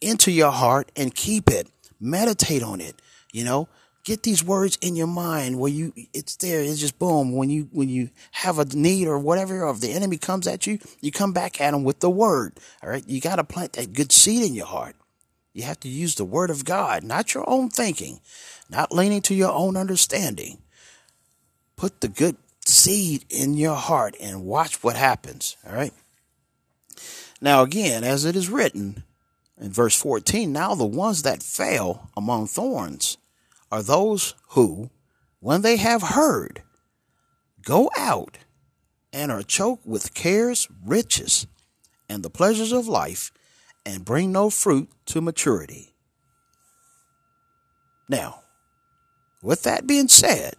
into 0.00 0.30
your 0.30 0.50
heart 0.50 0.90
and 0.96 1.14
keep 1.14 1.50
it. 1.50 1.68
Meditate 2.00 2.62
on 2.62 2.80
it. 2.80 2.96
You 3.32 3.44
know, 3.44 3.68
get 4.04 4.22
these 4.22 4.42
words 4.42 4.78
in 4.80 4.96
your 4.96 5.06
mind 5.06 5.58
where 5.58 5.70
you 5.70 5.92
it's 6.12 6.36
there 6.36 6.60
it's 6.60 6.80
just 6.80 6.98
boom 6.98 7.34
when 7.34 7.50
you 7.50 7.68
when 7.72 7.88
you 7.88 8.10
have 8.32 8.58
a 8.58 8.64
need 8.64 9.06
or 9.06 9.18
whatever 9.18 9.64
or 9.64 9.70
if 9.70 9.80
the 9.80 9.92
enemy 9.92 10.16
comes 10.16 10.46
at 10.46 10.66
you 10.66 10.78
you 11.00 11.12
come 11.12 11.32
back 11.32 11.60
at 11.60 11.74
him 11.74 11.84
with 11.84 12.00
the 12.00 12.10
word 12.10 12.58
all 12.82 12.90
right 12.90 13.08
you 13.08 13.20
got 13.20 13.36
to 13.36 13.44
plant 13.44 13.74
that 13.74 13.92
good 13.92 14.10
seed 14.10 14.44
in 14.44 14.54
your 14.54 14.66
heart 14.66 14.96
you 15.52 15.62
have 15.62 15.78
to 15.78 15.88
use 15.88 16.16
the 16.16 16.24
word 16.24 16.50
of 16.50 16.64
god 16.64 17.04
not 17.04 17.34
your 17.34 17.48
own 17.48 17.68
thinking 17.68 18.20
not 18.68 18.92
leaning 18.92 19.22
to 19.22 19.34
your 19.34 19.52
own 19.52 19.76
understanding 19.76 20.58
put 21.82 22.00
the 22.00 22.06
good 22.06 22.36
seed 22.64 23.24
in 23.28 23.54
your 23.54 23.74
heart 23.74 24.14
and 24.20 24.44
watch 24.44 24.84
what 24.84 24.94
happens 24.94 25.56
all 25.66 25.74
right 25.74 25.92
now 27.40 27.62
again 27.62 28.04
as 28.04 28.24
it 28.24 28.36
is 28.36 28.48
written 28.48 29.02
in 29.60 29.68
verse 29.68 30.00
14 30.00 30.52
now 30.52 30.76
the 30.76 30.86
ones 30.86 31.22
that 31.22 31.42
fell 31.42 32.08
among 32.16 32.46
thorns 32.46 33.18
are 33.72 33.82
those 33.82 34.34
who, 34.50 34.90
when 35.40 35.62
they 35.62 35.78
have 35.78 36.02
heard, 36.02 36.62
go 37.64 37.90
out 37.96 38.36
and 39.12 39.32
are 39.32 39.42
choked 39.42 39.86
with 39.86 40.14
cares, 40.14 40.68
riches, 40.86 41.46
and 42.08 42.22
the 42.22 42.30
pleasures 42.30 42.70
of 42.70 42.86
life, 42.86 43.32
and 43.84 44.04
bring 44.04 44.30
no 44.30 44.50
fruit 44.50 44.90
to 45.06 45.22
maturity. 45.22 45.94
Now, 48.08 48.42
with 49.42 49.62
that 49.62 49.86
being 49.86 50.08
said, 50.08 50.54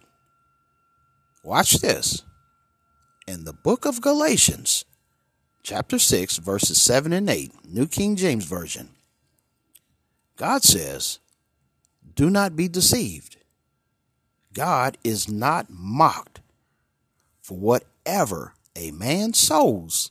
watch 1.44 1.74
this. 1.74 2.22
In 3.28 3.44
the 3.44 3.52
book 3.52 3.84
of 3.84 4.00
Galatians, 4.00 4.84
chapter 5.62 5.98
6, 5.98 6.38
verses 6.38 6.80
7 6.82 7.12
and 7.12 7.28
8, 7.28 7.52
New 7.68 7.86
King 7.86 8.16
James 8.16 8.44
Version, 8.44 8.90
God 10.36 10.64
says, 10.64 11.20
do 12.14 12.30
not 12.30 12.56
be 12.56 12.68
deceived. 12.68 13.36
God 14.52 14.98
is 15.04 15.28
not 15.28 15.66
mocked. 15.68 16.40
For 17.42 17.58
whatever 17.58 18.54
a 18.74 18.90
man 18.92 19.34
sows, 19.34 20.10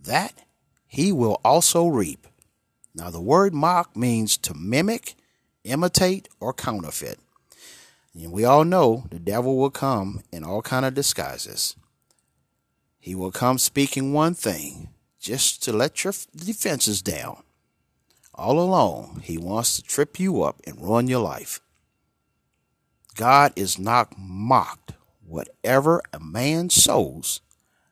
that 0.00 0.42
he 0.86 1.12
will 1.12 1.40
also 1.44 1.86
reap. 1.86 2.26
Now, 2.94 3.10
the 3.10 3.20
word 3.20 3.54
mock 3.54 3.96
means 3.96 4.36
to 4.38 4.54
mimic, 4.54 5.14
imitate, 5.64 6.28
or 6.40 6.52
counterfeit. 6.52 7.18
And 8.16 8.32
we 8.32 8.44
all 8.44 8.64
know 8.64 9.04
the 9.10 9.18
devil 9.18 9.58
will 9.58 9.70
come 9.70 10.22
in 10.32 10.42
all 10.42 10.62
kind 10.62 10.84
of 10.84 10.94
disguises. 10.94 11.76
He 12.98 13.14
will 13.14 13.30
come 13.30 13.58
speaking 13.58 14.12
one 14.12 14.34
thing 14.34 14.88
just 15.20 15.62
to 15.64 15.72
let 15.72 16.02
your 16.02 16.14
defenses 16.34 17.02
down 17.02 17.42
all 18.36 18.60
along, 18.60 19.22
he 19.24 19.38
wants 19.38 19.76
to 19.76 19.82
trip 19.82 20.20
you 20.20 20.42
up 20.42 20.60
and 20.66 20.80
ruin 20.80 21.08
your 21.08 21.22
life. 21.22 21.60
God 23.14 23.52
is 23.56 23.78
not 23.78 24.18
mocked. 24.18 24.92
Whatever 25.26 26.02
a 26.12 26.20
man 26.20 26.70
sows, 26.70 27.40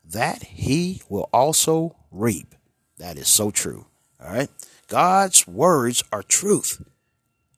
that 0.05 0.45
he 0.45 1.03
will 1.09 1.29
also 1.33 1.97
reap. 2.13 2.55
That 2.99 3.17
is 3.19 3.27
so 3.27 3.51
true. 3.51 3.87
All 4.23 4.31
right. 4.31 4.51
God's 4.87 5.49
words 5.49 6.05
are 6.13 6.23
truth. 6.23 6.83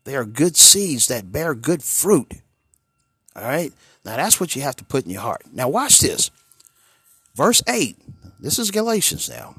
They 0.05 0.17
are 0.17 0.25
good 0.25 0.57
seeds 0.57 1.09
that 1.09 1.33
bear 1.33 1.55
good 1.55 1.83
fruit. 1.83 2.37
All 3.37 3.43
right. 3.43 3.73
Now 4.05 4.17
that's 4.17 4.41
what 4.41 4.57
you 4.57 4.63
have 4.63 4.77
to 4.77 4.85
put 4.85 5.05
in 5.05 5.11
your 5.11 5.21
heart. 5.21 5.43
Now 5.53 5.69
watch 5.69 5.99
this. 5.99 6.31
Verse 7.35 7.63
8. 7.69 7.97
This 8.41 8.59
is 8.59 8.71
Galatians 8.71 9.29
now. 9.29 9.55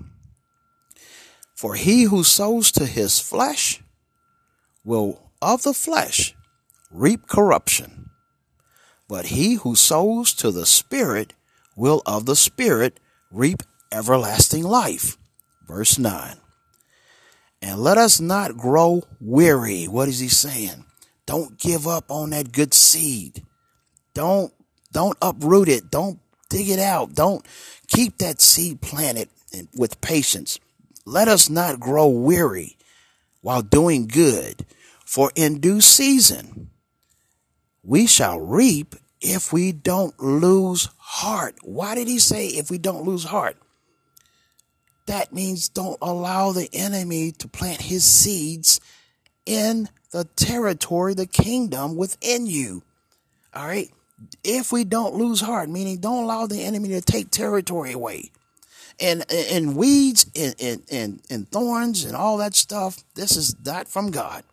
For 1.56 1.76
he 1.76 2.04
who 2.04 2.24
sows 2.24 2.72
to 2.74 2.86
his 2.86 3.20
flesh 3.20 3.82
will 4.84 5.22
of 5.42 5.64
the 5.64 5.74
flesh 5.74 6.36
reap 6.92 7.28
corruption, 7.28 8.10
but 9.08 9.28
he 9.28 9.56
who 9.56 9.76
sows 9.76 10.34
to 10.36 10.52
the 10.52 10.66
Spirit 10.66 11.34
will 11.76 12.02
of 12.06 12.26
the 12.26 12.36
Spirit 12.36 13.00
reap 13.32 13.64
everlasting 13.92 14.64
life. 14.64 15.18
Verse 15.68 16.00
9. 16.00 16.38
And 17.62 17.80
let 17.80 17.98
us 17.98 18.20
not 18.20 18.58
grow 18.58 19.04
weary. 19.20 19.86
What 19.86 20.08
is 20.08 20.20
he 20.20 20.30
saying? 20.30 20.86
Don't 21.26 21.60
give 21.60 21.88
up 21.88 22.10
on 22.10 22.30
that 22.30 22.52
good 22.52 22.74
seed. 22.74 23.44
Don't 24.18 24.52
don't 24.92 25.16
uproot 25.22 25.70
it. 25.70 25.92
Don't 25.92 26.20
dig 26.50 26.70
it 26.70 26.80
out. 26.80 27.14
Don't 27.14 27.46
keep 27.88 28.18
that 28.18 28.42
seed 28.42 28.82
planted 28.82 29.30
with 29.76 30.02
patience. 30.02 30.60
Let 31.06 31.28
us 31.28 31.52
not 31.52 31.80
grow 31.80 32.08
weary 32.08 32.78
while 33.42 33.62
doing 33.62 34.08
good, 34.08 34.66
for 35.06 35.32
in 35.36 35.60
due 35.60 35.82
season 35.82 36.72
we 37.84 38.08
shall 38.08 38.40
reap 38.40 38.96
if 39.22 39.54
we 39.54 39.72
don't 39.72 40.20
lose 40.20 40.90
heart. 40.98 41.56
Why 41.62 41.94
did 41.94 42.08
he 42.08 42.18
say 42.18 42.48
if 42.48 42.72
we 42.72 42.80
don't 42.80 43.06
lose 43.06 43.26
heart? 43.26 43.58
That 45.06 45.32
means 45.32 45.70
don't 45.70 46.00
allow 46.02 46.54
the 46.54 46.70
enemy 46.74 47.34
to 47.34 47.48
plant 47.48 47.82
his 47.82 48.04
seeds 48.04 48.82
in 49.46 49.90
the 50.10 50.24
territory, 50.24 51.14
the 51.14 51.28
kingdom 51.28 51.96
within 51.96 52.48
you. 52.48 52.82
All 53.54 53.68
right. 53.68 53.92
If 54.44 54.72
we 54.72 54.84
don't 54.84 55.16
lose 55.16 55.42
heart, 55.42 55.70
meaning 55.70 55.98
don't 55.98 56.24
allow 56.24 56.48
the 56.48 56.64
enemy 56.64 56.90
to 56.90 57.02
take 57.02 57.32
territory 57.32 57.92
away 57.92 58.32
and 59.00 59.26
and 59.32 59.76
weeds 59.76 60.26
and, 60.36 60.56
and, 60.92 61.22
and, 61.30 61.50
thorns 61.52 62.04
and 62.04 62.16
all 62.16 62.38
that 62.38 62.56
stuff. 62.56 63.04
This 63.16 63.36
is 63.36 63.56
not 63.66 63.88
from 63.88 64.12
God. 64.12 64.44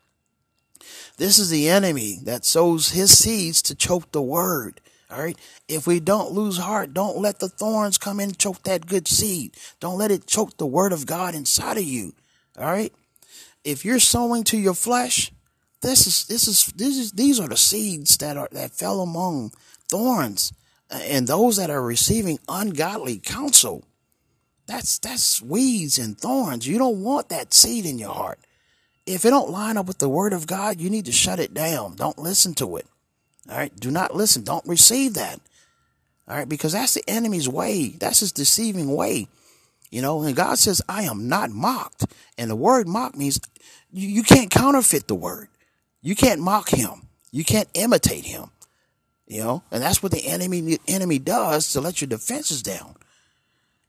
This 1.16 1.38
is 1.38 1.50
the 1.50 1.68
enemy 1.68 2.18
that 2.24 2.44
sows 2.44 2.90
his 2.90 3.16
seeds 3.16 3.62
to 3.62 3.74
choke 3.74 4.12
the 4.12 4.22
word. 4.22 4.80
All 5.10 5.20
right. 5.20 5.38
If 5.68 5.86
we 5.86 6.00
don't 6.00 6.32
lose 6.32 6.58
heart, 6.58 6.92
don't 6.92 7.18
let 7.18 7.38
the 7.38 7.48
thorns 7.48 7.98
come 7.98 8.20
in 8.20 8.30
and 8.30 8.38
choke 8.38 8.62
that 8.64 8.86
good 8.86 9.06
seed. 9.06 9.56
Don't 9.80 9.98
let 9.98 10.10
it 10.10 10.26
choke 10.26 10.56
the 10.56 10.66
word 10.66 10.92
of 10.92 11.06
God 11.06 11.34
inside 11.34 11.76
of 11.76 11.84
you. 11.84 12.14
All 12.58 12.66
right. 12.66 12.92
If 13.62 13.84
you're 13.84 14.00
sowing 14.00 14.44
to 14.44 14.58
your 14.58 14.74
flesh, 14.74 15.30
this 15.80 16.06
is 16.06 16.26
this 16.26 16.48
is 16.48 16.66
this 16.72 16.96
is 16.96 17.12
these 17.12 17.38
are 17.38 17.48
the 17.48 17.56
seeds 17.56 18.16
that 18.18 18.36
are 18.36 18.48
that 18.52 18.72
fell 18.72 19.00
among 19.00 19.52
thorns 19.88 20.52
uh, 20.90 21.00
and 21.02 21.26
those 21.26 21.56
that 21.56 21.70
are 21.70 21.82
receiving 21.82 22.38
ungodly 22.48 23.18
counsel. 23.18 23.84
That's 24.66 24.98
that's 24.98 25.42
weeds 25.42 25.98
and 25.98 26.18
thorns. 26.18 26.66
You 26.66 26.78
don't 26.78 27.02
want 27.02 27.28
that 27.28 27.52
seed 27.52 27.84
in 27.84 27.98
your 27.98 28.14
heart. 28.14 28.38
If 29.06 29.24
it 29.24 29.30
don't 29.30 29.50
line 29.50 29.76
up 29.76 29.86
with 29.86 29.98
the 29.98 30.08
word 30.08 30.32
of 30.32 30.46
God, 30.46 30.80
you 30.80 30.88
need 30.88 31.04
to 31.04 31.12
shut 31.12 31.38
it 31.38 31.52
down. 31.52 31.96
Don't 31.96 32.18
listen 32.18 32.54
to 32.54 32.76
it. 32.76 32.86
All 33.50 33.56
right. 33.56 33.74
Do 33.76 33.90
not 33.90 34.14
listen. 34.14 34.44
Don't 34.44 34.66
receive 34.66 35.14
that. 35.14 35.40
All 36.26 36.36
right. 36.36 36.48
Because 36.48 36.72
that's 36.72 36.94
the 36.94 37.04
enemy's 37.06 37.48
way. 37.48 37.88
That's 37.88 38.20
his 38.20 38.32
deceiving 38.32 38.94
way. 38.94 39.28
You 39.90 40.02
know, 40.02 40.22
and 40.22 40.34
God 40.34 40.58
says, 40.58 40.82
I 40.88 41.02
am 41.02 41.28
not 41.28 41.50
mocked. 41.50 42.06
And 42.38 42.50
the 42.50 42.56
word 42.56 42.88
mock 42.88 43.16
means 43.16 43.38
you, 43.92 44.08
you 44.08 44.22
can't 44.22 44.50
counterfeit 44.50 45.06
the 45.06 45.14
word. 45.14 45.48
You 46.02 46.16
can't 46.16 46.40
mock 46.40 46.70
him. 46.70 47.08
You 47.30 47.44
can't 47.44 47.68
imitate 47.74 48.24
him. 48.24 48.50
You 49.26 49.42
know, 49.42 49.62
and 49.70 49.82
that's 49.82 50.02
what 50.02 50.12
the 50.12 50.26
enemy 50.26 50.78
enemy 50.86 51.18
does 51.18 51.72
to 51.72 51.80
let 51.80 52.00
your 52.00 52.08
defenses 52.08 52.62
down. 52.62 52.96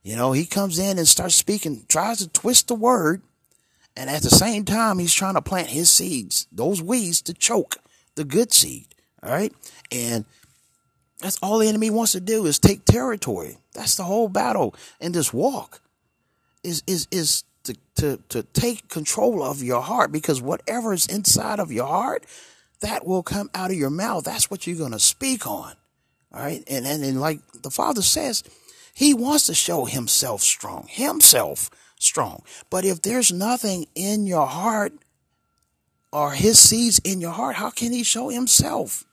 You 0.01 0.15
know, 0.15 0.31
he 0.31 0.45
comes 0.45 0.79
in 0.79 0.97
and 0.97 1.07
starts 1.07 1.35
speaking, 1.35 1.85
tries 1.89 2.19
to 2.19 2.29
twist 2.29 2.67
the 2.67 2.75
word, 2.75 3.21
and 3.97 4.09
at 4.09 4.21
the 4.21 4.29
same 4.29 4.65
time, 4.65 4.99
he's 4.99 5.13
trying 5.13 5.33
to 5.35 5.41
plant 5.41 5.69
his 5.69 5.91
seeds, 5.91 6.47
those 6.51 6.81
weeds, 6.81 7.21
to 7.23 7.33
choke 7.33 7.77
the 8.15 8.23
good 8.23 8.53
seed. 8.53 8.87
All 9.23 9.31
right. 9.31 9.53
And 9.91 10.25
that's 11.19 11.39
all 11.41 11.59
the 11.59 11.67
enemy 11.67 11.89
wants 11.89 12.11
to 12.11 12.21
do 12.21 12.45
is 12.45 12.59
take 12.59 12.85
territory. 12.85 13.57
That's 13.73 13.95
the 13.95 14.03
whole 14.03 14.27
battle 14.27 14.75
in 14.99 15.11
this 15.13 15.33
walk 15.33 15.81
is, 16.63 16.83
is, 16.85 17.07
is 17.09 17.43
to, 17.63 17.75
to, 17.95 18.19
to 18.29 18.43
take 18.43 18.89
control 18.89 19.41
of 19.41 19.63
your 19.63 19.81
heart 19.81 20.11
because 20.11 20.41
whatever 20.41 20.93
is 20.93 21.07
inside 21.07 21.59
of 21.59 21.71
your 21.71 21.87
heart, 21.87 22.25
that 22.81 23.05
will 23.05 23.23
come 23.23 23.49
out 23.53 23.71
of 23.71 23.77
your 23.77 23.89
mouth. 23.89 24.23
That's 24.25 24.49
what 24.49 24.65
you're 24.65 24.77
going 24.77 24.91
to 24.91 24.99
speak 24.99 25.47
on. 25.47 25.73
All 26.33 26.41
right. 26.41 26.63
And, 26.67 26.85
and, 26.85 27.03
and 27.03 27.19
like 27.19 27.39
the 27.61 27.71
Father 27.71 28.01
says, 28.01 28.43
He 28.93 29.13
wants 29.13 29.47
to 29.47 29.55
show 29.55 29.85
Himself 29.85 30.41
strong, 30.41 30.87
Himself 30.89 31.69
strong. 31.99 32.43
But 32.69 32.85
if 32.85 33.01
there's 33.01 33.31
nothing 33.31 33.87
in 33.95 34.27
your 34.27 34.47
heart 34.47 34.93
or 36.11 36.31
His 36.31 36.59
seeds 36.59 36.99
in 37.03 37.21
your 37.21 37.31
heart, 37.31 37.55
how 37.55 37.69
can 37.69 37.91
He 37.91 38.03
show 38.03 38.29
Himself 38.29 39.05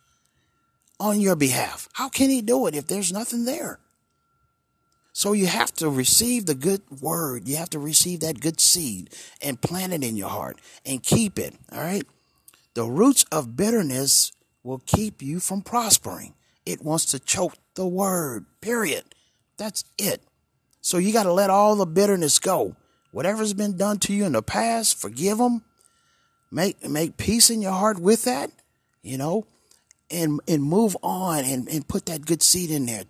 on 0.99 1.21
your 1.21 1.37
behalf? 1.37 1.89
How 1.95 2.09
can 2.09 2.31
He 2.31 2.43
do 2.43 2.67
it 2.67 2.75
if 2.75 2.87
there's 2.87 3.13
nothing 3.13 3.45
there? 3.45 3.79
So 5.13 5.35
you 5.35 5.47
have 5.47 5.73
to 5.75 5.91
receive 5.91 6.47
the 6.47 6.55
good 6.55 6.83
word. 7.03 7.47
You 7.47 7.57
have 7.57 7.71
to 7.71 7.79
receive 7.79 8.21
that 8.21 8.41
good 8.41 8.61
seed 8.61 9.11
and 9.43 9.61
plant 9.61 9.93
it 9.93 10.03
in 10.03 10.17
your 10.17 10.31
heart 10.31 10.59
and 10.87 11.03
keep 11.03 11.39
it. 11.39 11.55
All 11.71 11.81
right. 11.81 12.07
The 12.75 12.85
roots 12.85 13.25
of 13.31 13.57
bitterness 13.57 14.33
will 14.63 14.83
keep 14.87 15.23
you 15.23 15.41
from 15.41 15.63
prospering. 15.63 16.35
It 16.65 16.83
wants 16.83 17.07
to 17.07 17.19
choke 17.19 17.55
the 17.75 17.87
word, 17.87 18.47
period. 18.61 19.05
That's 19.57 19.85
it. 19.99 20.23
So 20.81 20.99
you 20.99 21.13
got 21.13 21.25
to 21.25 21.33
let 21.33 21.51
all 21.51 21.77
the 21.77 21.87
bitterness 21.87 22.39
go. 22.39 22.77
Whatever's 23.11 23.53
been 23.53 23.77
done 23.77 23.99
to 24.01 24.13
you 24.13 24.25
in 24.25 24.33
the 24.33 24.43
past, 24.43 24.99
forgive 24.99 25.39
them. 25.39 25.63
Make, 26.51 26.89
make 26.89 27.17
peace 27.17 27.51
in 27.51 27.63
your 27.63 27.73
heart 27.73 27.99
with 27.99 28.25
that, 28.25 28.51
you 29.03 29.17
know, 29.17 29.47
and, 30.11 30.41
and 30.47 30.63
move 30.63 30.97
on 31.03 31.45
and, 31.45 31.69
and 31.69 31.87
put 31.87 32.07
that 32.07 32.27
good 32.27 32.43
seed 32.43 32.71
in 32.71 32.87
there. 32.87 33.05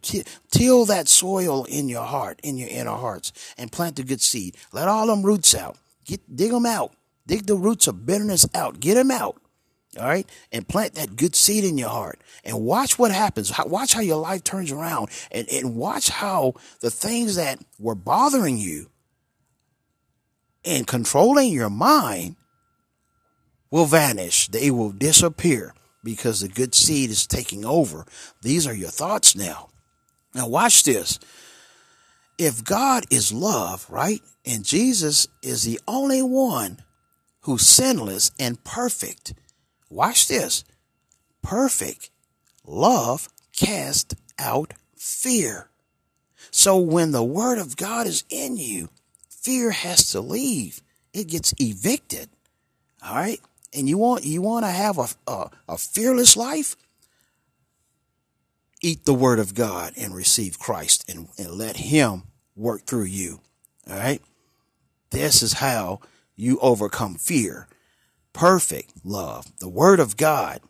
Till 0.50 0.84
that 0.86 1.08
soil 1.08 1.64
in 1.64 1.88
your 1.88 2.04
heart, 2.04 2.40
in 2.42 2.56
your 2.56 2.68
inner 2.68 2.96
hearts, 2.96 3.32
and 3.58 3.72
plant 3.72 3.96
the 3.96 4.04
good 4.04 4.20
seed. 4.20 4.56
Let 4.72 4.88
all 4.88 5.06
them 5.08 5.22
roots 5.22 5.54
out. 5.54 5.76
Get, 6.04 6.36
dig 6.36 6.52
them 6.52 6.66
out. 6.66 6.92
Dig 7.26 7.46
the 7.46 7.56
roots 7.56 7.86
of 7.86 8.06
bitterness 8.06 8.46
out. 8.54 8.80
Get 8.80 8.94
them 8.94 9.10
out. 9.10 9.41
All 9.98 10.06
right. 10.06 10.28
And 10.50 10.66
plant 10.66 10.94
that 10.94 11.16
good 11.16 11.36
seed 11.36 11.64
in 11.64 11.76
your 11.76 11.90
heart 11.90 12.20
and 12.44 12.64
watch 12.64 12.98
what 12.98 13.10
happens. 13.10 13.52
Watch 13.66 13.92
how 13.92 14.00
your 14.00 14.16
life 14.16 14.42
turns 14.42 14.72
around 14.72 15.10
and, 15.30 15.48
and 15.50 15.76
watch 15.76 16.08
how 16.08 16.54
the 16.80 16.90
things 16.90 17.36
that 17.36 17.58
were 17.78 17.94
bothering 17.94 18.56
you 18.56 18.90
and 20.64 20.86
controlling 20.86 21.52
your 21.52 21.70
mind 21.70 22.36
will 23.70 23.84
vanish. 23.84 24.48
They 24.48 24.70
will 24.70 24.92
disappear 24.92 25.74
because 26.02 26.40
the 26.40 26.48
good 26.48 26.74
seed 26.74 27.10
is 27.10 27.26
taking 27.26 27.64
over. 27.64 28.06
These 28.40 28.66
are 28.66 28.74
your 28.74 28.90
thoughts 28.90 29.36
now. 29.36 29.68
Now 30.34 30.48
watch 30.48 30.84
this. 30.84 31.18
If 32.38 32.64
God 32.64 33.04
is 33.10 33.32
love, 33.32 33.86
right? 33.90 34.20
And 34.46 34.64
Jesus 34.64 35.28
is 35.42 35.64
the 35.64 35.78
only 35.86 36.22
one 36.22 36.78
who's 37.42 37.66
sinless 37.66 38.30
and 38.38 38.62
perfect 38.64 39.34
Watch 39.92 40.26
this. 40.26 40.64
Perfect 41.42 42.10
love 42.64 43.28
cast 43.54 44.14
out 44.38 44.72
fear. 44.96 45.68
So 46.50 46.78
when 46.78 47.10
the 47.10 47.22
word 47.22 47.58
of 47.58 47.76
God 47.76 48.06
is 48.06 48.24
in 48.30 48.56
you, 48.56 48.88
fear 49.28 49.70
has 49.70 50.10
to 50.12 50.20
leave. 50.20 50.80
It 51.12 51.28
gets 51.28 51.52
evicted. 51.60 52.30
All 53.04 53.16
right. 53.16 53.40
And 53.74 53.86
you 53.86 53.98
want, 53.98 54.24
you 54.24 54.40
want 54.40 54.64
to 54.64 54.70
have 54.70 54.96
a, 54.98 55.08
a, 55.26 55.50
a 55.68 55.78
fearless 55.78 56.36
life? 56.36 56.74
Eat 58.80 59.04
the 59.04 59.14
word 59.14 59.38
of 59.38 59.54
God 59.54 59.92
and 59.96 60.14
receive 60.14 60.58
Christ 60.58 61.04
and, 61.08 61.28
and 61.36 61.50
let 61.52 61.76
him 61.76 62.22
work 62.56 62.86
through 62.86 63.04
you. 63.04 63.40
All 63.88 63.96
right. 63.96 64.22
This 65.10 65.42
is 65.42 65.54
how 65.54 66.00
you 66.34 66.58
overcome 66.60 67.16
fear 67.16 67.68
perfect 68.32 68.92
love. 69.04 69.46
The 69.58 69.68
Word 69.68 70.00
of 70.00 70.16
God. 70.16 70.60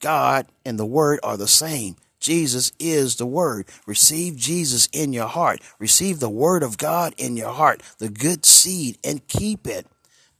God 0.00 0.46
and 0.64 0.78
the 0.78 0.86
Word 0.86 1.20
are 1.22 1.36
the 1.36 1.48
same. 1.48 1.96
Jesus 2.20 2.72
is 2.78 3.16
the 3.16 3.26
Word. 3.26 3.66
Receive 3.86 4.36
Jesus 4.36 4.88
in 4.92 5.12
your 5.12 5.28
heart. 5.28 5.60
Receive 5.78 6.18
the 6.18 6.30
Word 6.30 6.62
of 6.62 6.78
God 6.78 7.14
in 7.18 7.36
your 7.36 7.52
heart, 7.52 7.82
the 7.98 8.08
good 8.08 8.44
seed, 8.44 8.98
and 9.04 9.26
keep 9.28 9.66
it. 9.66 9.86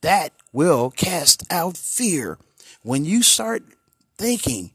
That 0.01 0.33
will 0.53 0.91
cast 0.91 1.45
out 1.53 1.77
fear. 1.77 2.39
When 2.83 3.05
you 3.05 3.23
start 3.23 3.63
thinking 4.19 4.73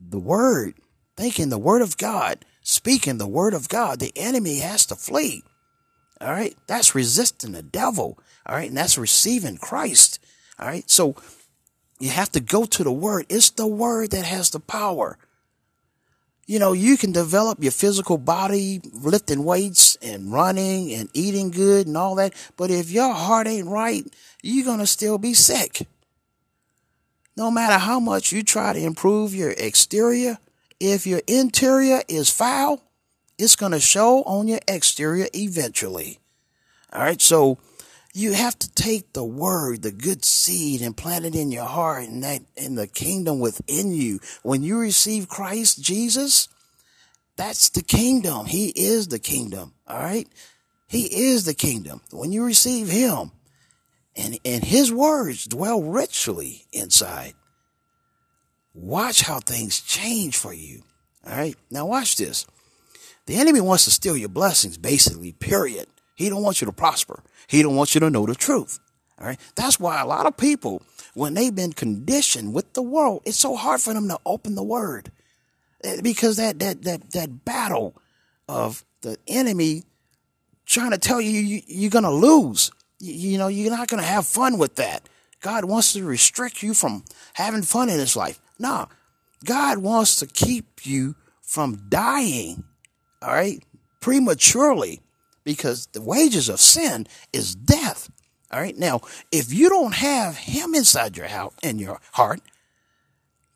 the 0.00 0.18
Word, 0.18 0.74
thinking 1.16 1.48
the 1.48 1.58
Word 1.58 1.82
of 1.82 1.96
God, 1.96 2.44
speaking 2.62 3.18
the 3.18 3.26
Word 3.26 3.54
of 3.54 3.68
God, 3.68 3.98
the 3.98 4.12
enemy 4.16 4.58
has 4.58 4.86
to 4.86 4.94
flee. 4.94 5.42
All 6.20 6.30
right. 6.30 6.56
That's 6.66 6.94
resisting 6.94 7.52
the 7.52 7.62
devil. 7.62 8.18
All 8.46 8.56
right. 8.56 8.68
And 8.68 8.76
that's 8.76 8.98
receiving 8.98 9.56
Christ. 9.56 10.17
All 10.58 10.66
right. 10.66 10.88
So 10.90 11.16
you 11.98 12.10
have 12.10 12.30
to 12.32 12.40
go 12.40 12.64
to 12.64 12.84
the 12.84 12.92
word. 12.92 13.26
It's 13.28 13.50
the 13.50 13.66
word 13.66 14.10
that 14.10 14.24
has 14.24 14.50
the 14.50 14.60
power. 14.60 15.18
You 16.46 16.58
know, 16.58 16.72
you 16.72 16.96
can 16.96 17.12
develop 17.12 17.62
your 17.62 17.72
physical 17.72 18.16
body, 18.16 18.80
lifting 18.94 19.44
weights 19.44 19.96
and 20.00 20.32
running 20.32 20.92
and 20.94 21.10
eating 21.12 21.50
good 21.50 21.86
and 21.86 21.96
all 21.96 22.14
that. 22.14 22.32
But 22.56 22.70
if 22.70 22.90
your 22.90 23.12
heart 23.12 23.46
ain't 23.46 23.68
right, 23.68 24.04
you're 24.42 24.64
going 24.64 24.78
to 24.78 24.86
still 24.86 25.18
be 25.18 25.34
sick. 25.34 25.86
No 27.36 27.50
matter 27.50 27.78
how 27.78 28.00
much 28.00 28.32
you 28.32 28.42
try 28.42 28.72
to 28.72 28.78
improve 28.80 29.34
your 29.34 29.50
exterior, 29.58 30.38
if 30.80 31.06
your 31.06 31.20
interior 31.26 32.02
is 32.08 32.30
foul, 32.30 32.82
it's 33.36 33.54
going 33.54 33.72
to 33.72 33.80
show 33.80 34.22
on 34.22 34.48
your 34.48 34.60
exterior 34.66 35.28
eventually. 35.34 36.18
All 36.92 37.02
right. 37.02 37.20
So 37.20 37.58
you 38.14 38.32
have 38.32 38.58
to 38.58 38.70
take 38.72 39.12
the 39.12 39.24
word, 39.24 39.82
the 39.82 39.92
good 39.92 40.24
seed, 40.24 40.80
and 40.82 40.96
plant 40.96 41.24
it 41.24 41.34
in 41.34 41.52
your 41.52 41.66
heart 41.66 42.04
and 42.04 42.24
that 42.24 42.42
in 42.56 42.74
the 42.74 42.86
kingdom 42.86 43.38
within 43.38 43.92
you. 43.92 44.20
When 44.42 44.62
you 44.62 44.78
receive 44.78 45.28
Christ 45.28 45.82
Jesus, 45.82 46.48
that's 47.36 47.68
the 47.68 47.82
kingdom. 47.82 48.46
He 48.46 48.68
is 48.68 49.08
the 49.08 49.18
kingdom. 49.18 49.74
All 49.86 50.00
right. 50.00 50.28
He 50.88 51.04
is 51.04 51.44
the 51.44 51.54
kingdom. 51.54 52.00
When 52.10 52.32
you 52.32 52.44
receive 52.44 52.88
him 52.88 53.30
and, 54.16 54.38
and 54.44 54.64
his 54.64 54.90
words 54.90 55.44
dwell 55.44 55.82
richly 55.82 56.66
inside, 56.72 57.34
watch 58.74 59.22
how 59.22 59.38
things 59.38 59.80
change 59.80 60.36
for 60.36 60.52
you. 60.52 60.82
All 61.26 61.36
right. 61.36 61.56
Now 61.70 61.86
watch 61.86 62.16
this. 62.16 62.46
The 63.26 63.36
enemy 63.36 63.60
wants 63.60 63.84
to 63.84 63.90
steal 63.90 64.16
your 64.16 64.30
blessings, 64.30 64.78
basically, 64.78 65.32
period. 65.32 65.86
He 66.18 66.28
don't 66.28 66.42
want 66.42 66.60
you 66.60 66.66
to 66.66 66.72
prosper. 66.72 67.22
He 67.46 67.62
don't 67.62 67.76
want 67.76 67.94
you 67.94 68.00
to 68.00 68.10
know 68.10 68.26
the 68.26 68.34
truth. 68.34 68.80
All 69.20 69.26
right. 69.28 69.38
That's 69.54 69.78
why 69.78 70.00
a 70.00 70.06
lot 70.06 70.26
of 70.26 70.36
people, 70.36 70.82
when 71.14 71.34
they've 71.34 71.54
been 71.54 71.72
conditioned 71.72 72.52
with 72.52 72.72
the 72.72 72.82
world, 72.82 73.22
it's 73.24 73.38
so 73.38 73.54
hard 73.54 73.80
for 73.80 73.94
them 73.94 74.08
to 74.08 74.18
open 74.26 74.56
the 74.56 74.64
word 74.64 75.12
eh, 75.84 76.00
because 76.02 76.36
that, 76.36 76.58
that, 76.58 76.82
that, 76.82 77.12
that 77.12 77.44
battle 77.44 77.94
of 78.48 78.84
the 79.02 79.16
enemy 79.28 79.84
trying 80.66 80.90
to 80.90 80.98
tell 80.98 81.20
you, 81.20 81.38
you 81.38 81.62
you're 81.68 81.90
going 81.90 82.02
to 82.02 82.10
lose. 82.10 82.72
You, 82.98 83.30
you 83.30 83.38
know, 83.38 83.46
you're 83.46 83.70
not 83.70 83.86
going 83.86 84.02
to 84.02 84.08
have 84.08 84.26
fun 84.26 84.58
with 84.58 84.74
that. 84.74 85.08
God 85.40 85.66
wants 85.66 85.92
to 85.92 86.04
restrict 86.04 86.64
you 86.64 86.74
from 86.74 87.04
having 87.34 87.62
fun 87.62 87.88
in 87.88 87.96
this 87.96 88.16
life. 88.16 88.40
No, 88.58 88.88
God 89.44 89.78
wants 89.78 90.16
to 90.16 90.26
keep 90.26 90.84
you 90.84 91.14
from 91.42 91.86
dying. 91.88 92.64
All 93.22 93.32
right. 93.32 93.62
Prematurely 94.00 95.00
because 95.48 95.86
the 95.94 96.02
wages 96.02 96.50
of 96.50 96.60
sin 96.60 97.06
is 97.32 97.54
death. 97.54 98.10
All 98.52 98.60
right. 98.60 98.76
Now, 98.76 99.00
if 99.32 99.50
you 99.50 99.70
don't 99.70 99.94
have 99.94 100.36
him 100.36 100.74
inside 100.74 101.16
your 101.16 101.28
house 101.28 101.54
in 101.62 101.78
your 101.78 102.00
heart, 102.12 102.42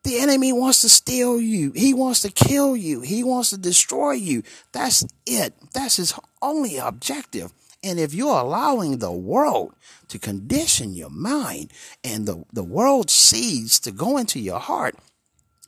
the 0.02 0.18
enemy 0.18 0.54
wants 0.54 0.80
to 0.80 0.88
steal 0.88 1.38
you. 1.38 1.70
He 1.72 1.92
wants 1.92 2.22
to 2.22 2.30
kill 2.30 2.74
you. 2.74 3.02
He 3.02 3.22
wants 3.22 3.50
to 3.50 3.58
destroy 3.58 4.12
you. 4.12 4.42
That's 4.72 5.04
it. 5.26 5.52
That's 5.74 5.96
his 5.96 6.14
only 6.40 6.78
objective. 6.78 7.52
And 7.84 8.00
if 8.00 8.14
you're 8.14 8.38
allowing 8.38 8.96
the 8.96 9.12
world 9.12 9.74
to 10.08 10.18
condition 10.18 10.94
your 10.94 11.10
mind 11.10 11.74
and 12.02 12.24
the, 12.24 12.42
the 12.54 12.64
world 12.64 13.10
seeds 13.10 13.78
to 13.80 13.90
go 13.90 14.16
into 14.16 14.40
your 14.40 14.60
heart, 14.60 14.96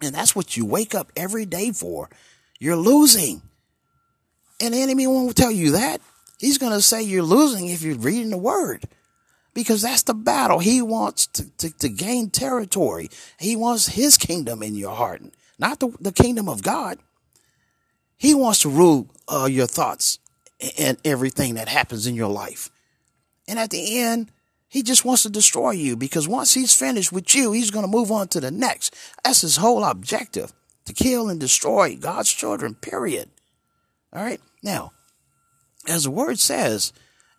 and 0.00 0.14
that's 0.14 0.34
what 0.34 0.56
you 0.56 0.64
wake 0.64 0.94
up 0.94 1.12
every 1.16 1.44
day 1.44 1.70
for, 1.70 2.08
you're 2.58 2.76
losing. 2.76 3.42
And 4.58 4.72
the 4.72 4.80
enemy 4.80 5.06
won't 5.06 5.36
tell 5.36 5.50
you 5.50 5.72
that. 5.72 6.00
He's 6.38 6.58
going 6.58 6.72
to 6.72 6.82
say 6.82 7.02
you're 7.02 7.22
losing 7.22 7.68
if 7.68 7.82
you're 7.82 7.96
reading 7.96 8.30
the 8.30 8.38
word 8.38 8.84
because 9.54 9.82
that's 9.82 10.02
the 10.02 10.14
battle. 10.14 10.58
He 10.58 10.82
wants 10.82 11.26
to, 11.28 11.48
to, 11.58 11.70
to, 11.78 11.88
gain 11.88 12.30
territory. 12.30 13.08
He 13.38 13.56
wants 13.56 13.88
his 13.88 14.18
kingdom 14.18 14.62
in 14.62 14.74
your 14.74 14.94
heart, 14.94 15.22
not 15.58 15.80
the, 15.80 15.94
the 16.00 16.12
kingdom 16.12 16.48
of 16.48 16.62
God. 16.62 16.98
He 18.16 18.34
wants 18.34 18.62
to 18.62 18.68
rule 18.68 19.08
uh, 19.28 19.48
your 19.50 19.66
thoughts 19.66 20.18
and 20.78 20.98
everything 21.04 21.54
that 21.54 21.68
happens 21.68 22.06
in 22.06 22.14
your 22.14 22.30
life. 22.30 22.70
And 23.46 23.58
at 23.58 23.70
the 23.70 24.00
end, 24.00 24.30
he 24.68 24.82
just 24.82 25.04
wants 25.04 25.22
to 25.22 25.30
destroy 25.30 25.72
you 25.72 25.96
because 25.96 26.26
once 26.26 26.54
he's 26.54 26.74
finished 26.74 27.12
with 27.12 27.32
you, 27.34 27.52
he's 27.52 27.70
going 27.70 27.84
to 27.84 27.90
move 27.90 28.10
on 28.10 28.28
to 28.28 28.40
the 28.40 28.50
next. 28.50 28.96
That's 29.22 29.42
his 29.42 29.56
whole 29.56 29.84
objective 29.84 30.52
to 30.86 30.92
kill 30.92 31.28
and 31.28 31.38
destroy 31.38 31.96
God's 31.96 32.32
children, 32.32 32.74
period. 32.74 33.30
All 34.12 34.22
right. 34.22 34.40
Now, 34.62 34.92
as 35.86 36.04
the 36.04 36.10
word 36.10 36.38
says 36.38 36.92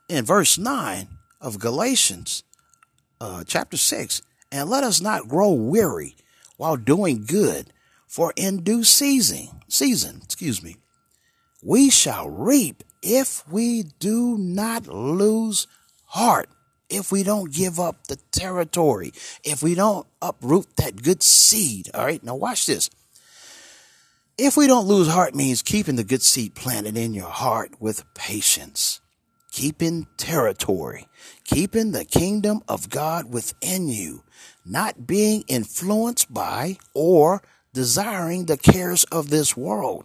in 0.07 0.25
verse 0.25 0.57
9 0.57 1.07
of 1.41 1.59
Galatians 1.59 2.43
uh, 3.19 3.43
chapter 3.45 3.77
6, 3.77 4.21
and 4.51 4.69
let 4.69 4.83
us 4.83 5.01
not 5.01 5.27
grow 5.27 5.51
weary 5.51 6.15
while 6.57 6.77
doing 6.77 7.25
good, 7.25 7.71
for 8.07 8.33
in 8.35 8.63
due 8.63 8.83
season, 8.83 9.49
season, 9.67 10.21
excuse 10.23 10.63
me, 10.63 10.77
we 11.61 11.89
shall 11.89 12.29
reap 12.29 12.83
if 13.01 13.47
we 13.49 13.83
do 13.99 14.37
not 14.37 14.87
lose 14.87 15.67
heart, 16.05 16.49
if 16.89 17.11
we 17.11 17.23
don't 17.23 17.51
give 17.51 17.79
up 17.79 18.07
the 18.07 18.17
territory, 18.31 19.11
if 19.43 19.61
we 19.61 19.75
don't 19.75 20.07
uproot 20.21 20.75
that 20.77 21.01
good 21.01 21.23
seed. 21.23 21.89
All 21.93 22.05
right, 22.05 22.23
now 22.23 22.35
watch 22.35 22.65
this. 22.65 22.89
If 24.37 24.57
we 24.57 24.67
don't 24.67 24.85
lose 24.85 25.07
heart 25.07 25.33
means 25.33 25.61
keeping 25.61 25.95
the 25.95 26.03
good 26.03 26.21
seed 26.21 26.55
planted 26.55 26.97
in 26.97 27.13
your 27.13 27.29
heart 27.29 27.71
with 27.79 28.03
patience, 28.15 28.99
keeping 29.53 30.07
territory, 30.17 31.07
keeping 31.45 31.93
the 31.93 32.03
kingdom 32.03 32.61
of 32.67 32.89
God 32.89 33.33
within 33.33 33.87
you, 33.87 34.25
not 34.65 35.07
being 35.07 35.45
influenced 35.47 36.33
by 36.33 36.79
or 36.93 37.43
desiring 37.71 38.45
the 38.45 38.57
cares 38.57 39.05
of 39.05 39.29
this 39.29 39.55
world. 39.55 40.03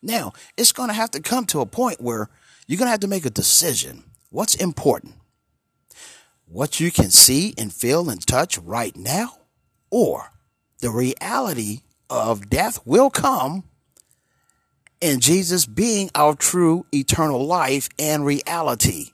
Now, 0.00 0.32
it's 0.56 0.72
going 0.72 0.88
to 0.88 0.94
have 0.94 1.10
to 1.10 1.20
come 1.20 1.44
to 1.46 1.60
a 1.60 1.66
point 1.66 2.00
where 2.00 2.30
you're 2.66 2.78
going 2.78 2.86
to 2.86 2.92
have 2.92 3.00
to 3.00 3.06
make 3.06 3.26
a 3.26 3.30
decision. 3.30 4.04
What's 4.30 4.54
important? 4.54 5.16
What 6.46 6.80
you 6.80 6.90
can 6.90 7.10
see 7.10 7.52
and 7.58 7.70
feel 7.70 8.08
and 8.08 8.26
touch 8.26 8.56
right 8.56 8.96
now, 8.96 9.40
or 9.90 10.32
the 10.80 10.88
reality 10.88 11.82
of 12.10 12.48
death 12.48 12.80
will 12.84 13.10
come 13.10 13.64
and 15.00 15.22
Jesus 15.22 15.66
being 15.66 16.10
our 16.14 16.34
true 16.34 16.86
eternal 16.92 17.46
life 17.46 17.88
and 17.98 18.24
reality. 18.24 19.10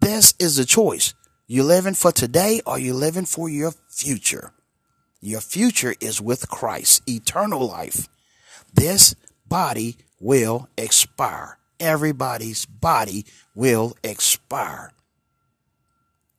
This 0.00 0.34
is 0.38 0.56
the 0.56 0.64
choice. 0.64 1.14
You 1.46 1.62
living 1.62 1.94
for 1.94 2.12
today 2.12 2.60
or 2.66 2.78
you 2.78 2.94
living 2.94 3.26
for 3.26 3.48
your 3.48 3.72
future? 3.88 4.52
Your 5.20 5.40
future 5.40 5.94
is 6.00 6.20
with 6.20 6.48
Christ, 6.48 7.02
eternal 7.08 7.66
life. 7.66 8.08
This 8.72 9.14
body 9.46 9.96
will 10.20 10.68
expire. 10.76 11.58
Everybody's 11.78 12.66
body 12.66 13.26
will 13.54 13.96
expire. 14.02 14.92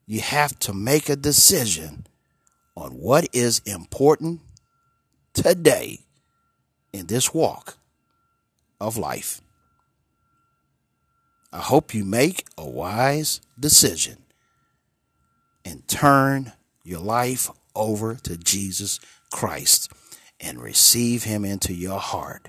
You 0.06 0.22
have 0.22 0.58
to 0.60 0.74
make 0.74 1.10
a 1.10 1.16
decision 1.16 2.08
on 2.76 2.92
what 2.92 3.28
is 3.34 3.62
important 3.66 4.42
today 5.38 6.00
in 6.92 7.06
this 7.06 7.32
walk 7.32 7.78
of 8.82 8.98
life. 8.98 9.40
I 11.54 11.60
hope 11.60 11.94
you 11.94 12.04
make 12.04 12.46
a 12.58 12.68
wise 12.68 13.40
decision 13.60 14.18
and 15.64 15.88
turn 15.88 16.54
your 16.84 17.00
life 17.00 17.52
over 17.76 18.16
to 18.16 18.36
Jesus 18.38 19.00
Christ 19.32 19.92
and 20.40 20.60
receive 20.60 21.24
him 21.24 21.46
into 21.46 21.74
your 21.74 22.00
heart 22.00 22.48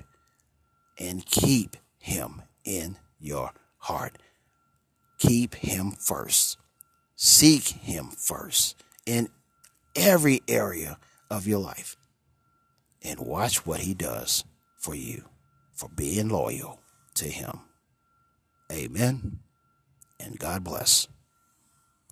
and 0.97 1.25
keep 1.25 1.77
him 1.99 2.41
in 2.63 2.97
your 3.19 3.51
heart. 3.77 4.17
Keep 5.19 5.55
him 5.55 5.91
first. 5.91 6.57
Seek 7.15 7.67
him 7.67 8.07
first 8.07 8.83
in 9.05 9.29
every 9.95 10.41
area 10.47 10.97
of 11.29 11.45
your 11.45 11.59
life 11.59 11.95
and 13.03 13.19
watch 13.19 13.65
what 13.65 13.79
he 13.81 13.93
does 13.93 14.43
for 14.77 14.95
you 14.95 15.23
for 15.73 15.89
being 15.89 16.29
loyal 16.29 16.81
to 17.15 17.25
him. 17.25 17.59
Amen 18.71 19.39
and 20.19 20.37
God 20.37 20.63
bless. 20.63 21.07